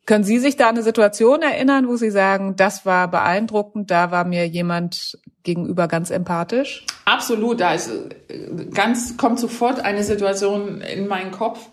Können 0.05 0.23
Sie 0.23 0.39
sich 0.39 0.57
da 0.57 0.69
eine 0.69 0.83
Situation 0.83 1.41
erinnern, 1.41 1.87
wo 1.87 1.95
Sie 1.95 2.11
sagen, 2.11 2.55
das 2.55 2.85
war 2.85 3.07
beeindruckend, 3.09 3.91
da 3.91 4.11
war 4.11 4.25
mir 4.25 4.47
jemand 4.47 5.17
gegenüber 5.43 5.87
ganz 5.87 6.09
empathisch? 6.09 6.85
Absolut, 7.05 7.59
da 7.59 7.73
ist 7.73 7.91
ganz 8.73 9.17
kommt 9.17 9.39
sofort 9.39 9.79
eine 9.79 10.03
Situation 10.03 10.81
in 10.81 11.07
meinen 11.07 11.31
Kopf. 11.31 11.69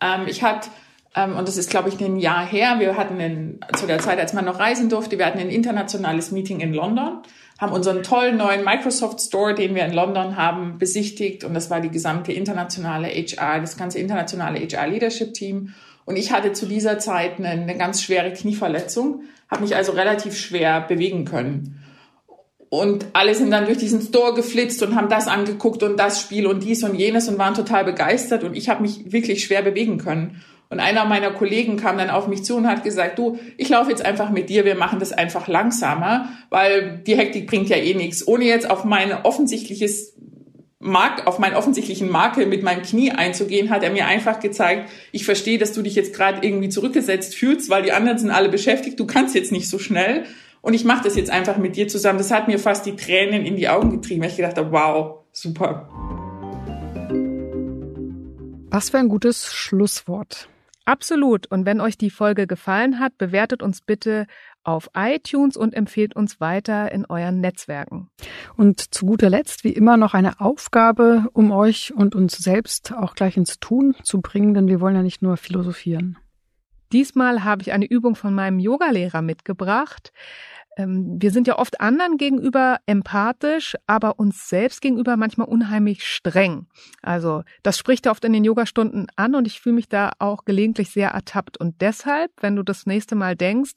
Ähm, 0.00 0.26
ich 0.26 0.42
hatte 0.42 0.68
Ähm, 1.14 1.36
und 1.36 1.46
das 1.46 1.58
ist, 1.58 1.68
glaube 1.68 1.90
ich, 1.90 2.00
ein 2.00 2.18
Jahr 2.18 2.46
her. 2.46 2.76
Wir 2.78 2.96
hatten 2.96 3.20
in, 3.20 3.60
zu 3.76 3.86
der 3.86 3.98
Zeit, 3.98 4.18
als 4.18 4.32
man 4.32 4.46
noch 4.46 4.58
reisen 4.58 4.88
durfte, 4.88 5.18
wir 5.18 5.26
hatten 5.26 5.40
ein 5.40 5.50
internationales 5.50 6.30
Meeting 6.30 6.60
in 6.60 6.72
London, 6.72 7.18
haben 7.62 7.72
unseren 7.72 8.02
tollen 8.02 8.38
neuen 8.38 8.64
Microsoft 8.64 9.20
Store, 9.20 9.54
den 9.54 9.76
wir 9.76 9.84
in 9.84 9.92
London 9.92 10.36
haben, 10.36 10.78
besichtigt. 10.78 11.44
Und 11.44 11.54
das 11.54 11.70
war 11.70 11.80
die 11.80 11.90
gesamte 11.90 12.32
internationale 12.32 13.06
HR, 13.06 13.60
das 13.60 13.76
ganze 13.76 14.00
internationale 14.00 14.58
HR 14.58 14.88
Leadership 14.88 15.32
Team. 15.32 15.72
Und 16.04 16.16
ich 16.16 16.32
hatte 16.32 16.52
zu 16.54 16.66
dieser 16.66 16.98
Zeit 16.98 17.38
eine, 17.38 17.50
eine 17.50 17.78
ganz 17.78 18.02
schwere 18.02 18.32
Knieverletzung, 18.32 19.22
habe 19.48 19.62
mich 19.62 19.76
also 19.76 19.92
relativ 19.92 20.36
schwer 20.36 20.80
bewegen 20.80 21.24
können. 21.24 21.78
Und 22.68 23.06
alle 23.12 23.32
sind 23.36 23.52
dann 23.52 23.66
durch 23.66 23.78
diesen 23.78 24.00
Store 24.00 24.34
geflitzt 24.34 24.82
und 24.82 24.96
haben 24.96 25.08
das 25.08 25.28
angeguckt 25.28 25.84
und 25.84 25.96
das 26.00 26.20
Spiel 26.20 26.48
und 26.48 26.64
dies 26.64 26.82
und 26.82 26.96
jenes 26.96 27.28
und 27.28 27.38
waren 27.38 27.54
total 27.54 27.84
begeistert. 27.84 28.42
Und 28.42 28.56
ich 28.56 28.70
habe 28.70 28.82
mich 28.82 29.12
wirklich 29.12 29.44
schwer 29.44 29.62
bewegen 29.62 29.98
können. 29.98 30.42
Und 30.72 30.80
einer 30.80 31.04
meiner 31.04 31.32
Kollegen 31.32 31.76
kam 31.76 31.98
dann 31.98 32.08
auf 32.08 32.28
mich 32.28 32.44
zu 32.44 32.56
und 32.56 32.66
hat 32.66 32.82
gesagt, 32.82 33.18
du, 33.18 33.38
ich 33.58 33.68
laufe 33.68 33.90
jetzt 33.90 34.02
einfach 34.02 34.30
mit 34.30 34.48
dir, 34.48 34.64
wir 34.64 34.74
machen 34.74 35.00
das 35.00 35.12
einfach 35.12 35.46
langsamer, 35.46 36.30
weil 36.48 37.02
die 37.06 37.14
Hektik 37.14 37.46
bringt 37.46 37.68
ja 37.68 37.76
eh 37.76 37.92
nichts. 37.92 38.26
Ohne 38.26 38.46
jetzt 38.46 38.70
auf 38.70 38.82
mein 38.82 39.12
offensichtliches 39.12 40.14
Mark, 40.78 41.26
auf 41.26 41.38
meinen 41.38 41.56
offensichtlichen 41.56 42.10
Makel 42.10 42.46
mit 42.46 42.62
meinem 42.62 42.80
Knie 42.80 43.10
einzugehen, 43.10 43.68
hat 43.68 43.82
er 43.82 43.90
mir 43.90 44.06
einfach 44.06 44.40
gezeigt, 44.40 44.88
ich 45.12 45.26
verstehe, 45.26 45.58
dass 45.58 45.74
du 45.74 45.82
dich 45.82 45.94
jetzt 45.94 46.14
gerade 46.14 46.38
irgendwie 46.40 46.70
zurückgesetzt 46.70 47.34
fühlst, 47.34 47.68
weil 47.68 47.82
die 47.82 47.92
anderen 47.92 48.16
sind 48.16 48.30
alle 48.30 48.48
beschäftigt, 48.48 48.98
du 48.98 49.06
kannst 49.06 49.34
jetzt 49.34 49.52
nicht 49.52 49.68
so 49.68 49.78
schnell. 49.78 50.24
Und 50.62 50.72
ich 50.72 50.86
mache 50.86 51.04
das 51.04 51.16
jetzt 51.16 51.30
einfach 51.30 51.58
mit 51.58 51.76
dir 51.76 51.86
zusammen. 51.86 52.16
Das 52.16 52.30
hat 52.30 52.48
mir 52.48 52.58
fast 52.58 52.86
die 52.86 52.96
Tränen 52.96 53.44
in 53.44 53.56
die 53.56 53.68
Augen 53.68 53.90
getrieben, 53.90 54.22
weil 54.22 54.30
ich 54.30 54.36
gedacht 54.36 54.56
habe, 54.56 54.72
wow, 54.72 55.18
super. 55.32 55.90
Was 58.70 58.88
für 58.88 58.96
ein 58.96 59.10
gutes 59.10 59.52
Schlusswort. 59.52 60.48
Absolut. 60.84 61.46
Und 61.46 61.64
wenn 61.64 61.80
euch 61.80 61.96
die 61.96 62.10
Folge 62.10 62.46
gefallen 62.46 62.98
hat, 62.98 63.16
bewertet 63.16 63.62
uns 63.62 63.80
bitte 63.82 64.26
auf 64.64 64.90
iTunes 64.94 65.56
und 65.56 65.74
empfehlt 65.74 66.16
uns 66.16 66.40
weiter 66.40 66.90
in 66.92 67.06
euren 67.06 67.40
Netzwerken. 67.40 68.08
Und 68.56 68.94
zu 68.94 69.06
guter 69.06 69.30
Letzt, 69.30 69.64
wie 69.64 69.72
immer, 69.72 69.96
noch 69.96 70.14
eine 70.14 70.40
Aufgabe, 70.40 71.26
um 71.32 71.52
euch 71.52 71.92
und 71.94 72.14
uns 72.14 72.36
selbst 72.38 72.92
auch 72.92 73.14
gleich 73.14 73.36
ins 73.36 73.60
Tun 73.60 73.94
zu 74.02 74.20
bringen, 74.20 74.54
denn 74.54 74.68
wir 74.68 74.80
wollen 74.80 74.96
ja 74.96 75.02
nicht 75.02 75.22
nur 75.22 75.36
philosophieren. 75.36 76.18
Diesmal 76.92 77.42
habe 77.42 77.62
ich 77.62 77.72
eine 77.72 77.86
Übung 77.86 78.16
von 78.16 78.34
meinem 78.34 78.58
Yogalehrer 78.58 79.22
mitgebracht. 79.22 80.12
Ähm, 80.76 81.16
wir 81.20 81.30
sind 81.30 81.46
ja 81.46 81.58
oft 81.58 81.80
anderen 81.80 82.16
gegenüber 82.16 82.78
empathisch, 82.86 83.76
aber 83.86 84.18
uns 84.18 84.48
selbst 84.48 84.80
gegenüber 84.80 85.16
manchmal 85.16 85.48
unheimlich 85.48 86.06
streng. 86.06 86.66
Also 87.02 87.42
das 87.62 87.78
spricht 87.78 88.06
er 88.06 88.12
oft 88.12 88.24
in 88.24 88.32
den 88.32 88.44
Yogastunden 88.44 89.06
an 89.16 89.34
und 89.34 89.46
ich 89.46 89.60
fühle 89.60 89.74
mich 89.74 89.88
da 89.88 90.12
auch 90.18 90.44
gelegentlich 90.44 90.90
sehr 90.90 91.10
ertappt. 91.10 91.58
Und 91.58 91.80
deshalb, 91.80 92.30
wenn 92.40 92.56
du 92.56 92.62
das 92.62 92.86
nächste 92.86 93.14
Mal 93.14 93.36
denkst, 93.36 93.72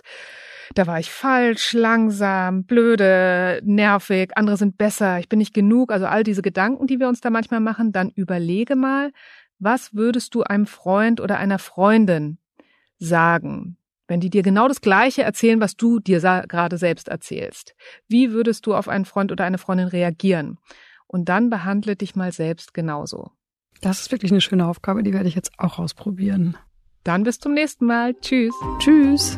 da 0.73 0.87
war 0.87 0.99
ich 0.99 1.11
falsch, 1.11 1.73
langsam, 1.73 2.63
blöde, 2.63 3.61
nervig, 3.63 4.31
andere 4.35 4.57
sind 4.57 4.77
besser, 4.77 5.19
ich 5.19 5.29
bin 5.29 5.39
nicht 5.39 5.53
genug, 5.53 5.91
also 5.91 6.05
all 6.05 6.23
diese 6.23 6.41
Gedanken, 6.41 6.87
die 6.87 6.99
wir 6.99 7.07
uns 7.07 7.21
da 7.21 7.29
manchmal 7.29 7.59
machen, 7.59 7.91
dann 7.91 8.09
überlege 8.09 8.75
mal, 8.75 9.11
was 9.59 9.93
würdest 9.93 10.33
du 10.33 10.43
einem 10.43 10.65
Freund 10.65 11.21
oder 11.21 11.37
einer 11.37 11.59
Freundin 11.59 12.39
sagen? 12.97 13.77
Wenn 14.07 14.19
die 14.19 14.29
dir 14.29 14.43
genau 14.43 14.67
das 14.67 14.81
Gleiche 14.81 15.23
erzählen, 15.23 15.59
was 15.59 15.75
du 15.75 15.99
dir 15.99 16.19
gerade 16.19 16.77
selbst 16.77 17.07
erzählst, 17.07 17.75
wie 18.07 18.31
würdest 18.31 18.65
du 18.65 18.75
auf 18.75 18.87
einen 18.87 19.05
Freund 19.05 19.31
oder 19.31 19.45
eine 19.45 19.57
Freundin 19.57 19.87
reagieren? 19.87 20.59
Und 21.07 21.29
dann 21.29 21.49
behandle 21.49 21.95
dich 21.95 22.15
mal 22.15 22.31
selbst 22.31 22.73
genauso. 22.73 23.31
Das 23.81 24.01
ist 24.01 24.11
wirklich 24.11 24.31
eine 24.31 24.41
schöne 24.41 24.67
Aufgabe, 24.67 25.03
die 25.03 25.13
werde 25.13 25.27
ich 25.27 25.35
jetzt 25.35 25.51
auch 25.57 25.79
ausprobieren. 25.79 26.57
Dann 27.03 27.23
bis 27.23 27.39
zum 27.39 27.53
nächsten 27.53 27.85
Mal. 27.85 28.15
Tschüss. 28.19 28.53
Tschüss. 28.79 29.37